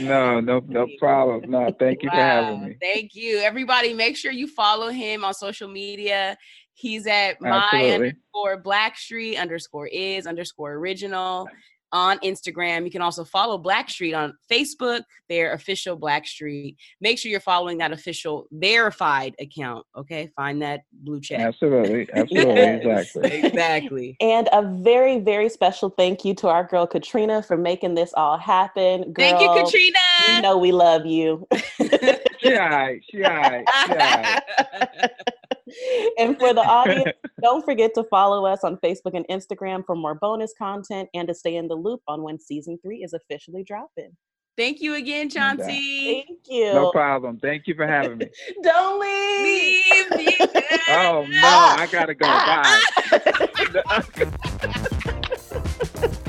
no, 0.00 0.40
no, 0.40 0.62
no 0.66 0.86
problem. 0.98 1.50
No, 1.50 1.74
thank 1.78 2.02
you 2.02 2.08
wow. 2.12 2.14
for 2.14 2.20
having 2.20 2.64
me. 2.64 2.76
Thank 2.80 3.14
you. 3.14 3.38
Everybody, 3.38 3.94
make 3.94 4.16
sure 4.16 4.32
you 4.32 4.46
follow 4.46 4.88
him 4.90 5.24
on 5.24 5.34
social 5.34 5.68
media. 5.68 6.36
He's 6.74 7.06
at 7.06 7.40
my 7.40 7.68
underscore 7.72 8.62
Blackstreet 8.62 9.38
underscore 9.38 9.88
is 9.88 10.26
underscore 10.26 10.72
original 10.74 11.48
on 11.92 12.18
Instagram. 12.20 12.84
You 12.84 12.90
can 12.90 13.02
also 13.02 13.24
follow 13.24 13.62
Blackstreet 13.62 14.16
on 14.16 14.34
Facebook, 14.50 15.02
their 15.28 15.52
official 15.52 15.98
Blackstreet. 15.98 16.76
Make 17.00 17.18
sure 17.18 17.30
you're 17.30 17.40
following 17.40 17.78
that 17.78 17.92
official 17.92 18.46
verified 18.50 19.34
account. 19.38 19.84
Okay, 19.96 20.30
find 20.34 20.62
that 20.62 20.82
blue 20.92 21.20
check. 21.20 21.40
Absolutely, 21.40 22.08
absolutely, 22.14 22.60
exactly, 22.60 23.32
exactly. 23.32 24.16
And 24.20 24.48
a 24.52 24.62
very, 24.62 25.18
very 25.18 25.48
special 25.48 25.90
thank 25.90 26.24
you 26.24 26.34
to 26.36 26.48
our 26.48 26.64
girl 26.64 26.86
Katrina 26.86 27.42
for 27.42 27.56
making 27.56 27.94
this 27.94 28.12
all 28.14 28.38
happen. 28.38 29.12
Girl, 29.12 29.14
thank 29.14 29.40
you, 29.40 29.48
Katrina. 29.62 29.98
You 30.28 30.42
know 30.42 30.56
we 30.58 30.72
love 30.72 31.06
you. 31.06 31.46
she 32.40 32.56
all 32.56 32.70
right. 32.70 33.02
She 33.10 33.24
all 33.24 33.36
right. 33.36 33.64
She 33.86 33.92
all 33.92 33.98
right. 33.98 35.10
and 36.18 36.38
for 36.38 36.52
the 36.54 36.60
audience, 36.60 37.12
don't 37.42 37.64
forget 37.64 37.92
to 37.94 38.04
follow 38.04 38.46
us 38.46 38.64
on 38.64 38.76
Facebook 38.78 39.14
and 39.14 39.26
Instagram 39.28 39.84
for 39.86 39.94
more 39.94 40.14
bonus 40.14 40.52
content 40.56 41.08
and 41.14 41.28
to 41.28 41.34
stay 41.34 41.56
in 41.56 41.68
the 41.68 41.74
loop 41.74 42.00
on 42.08 42.22
when 42.22 42.38
season 42.38 42.78
three 42.82 43.02
is 43.02 43.12
officially 43.12 43.64
dropping. 43.64 44.16
Thank 44.56 44.82
you 44.82 44.94
again, 44.94 45.30
Chauncey. 45.30 46.24
Thank 46.26 46.40
you. 46.46 46.74
No 46.74 46.90
problem. 46.90 47.38
Thank 47.38 47.66
you 47.66 47.74
for 47.74 47.86
having 47.86 48.18
me. 48.18 48.26
Don't 48.62 49.00
leave. 49.00 50.10
Leave. 50.10 50.36
oh 50.90 51.26
no, 51.26 51.76
I 51.78 51.88
gotta 51.90 52.14
go. 52.14 52.26
Bye. 56.16 56.28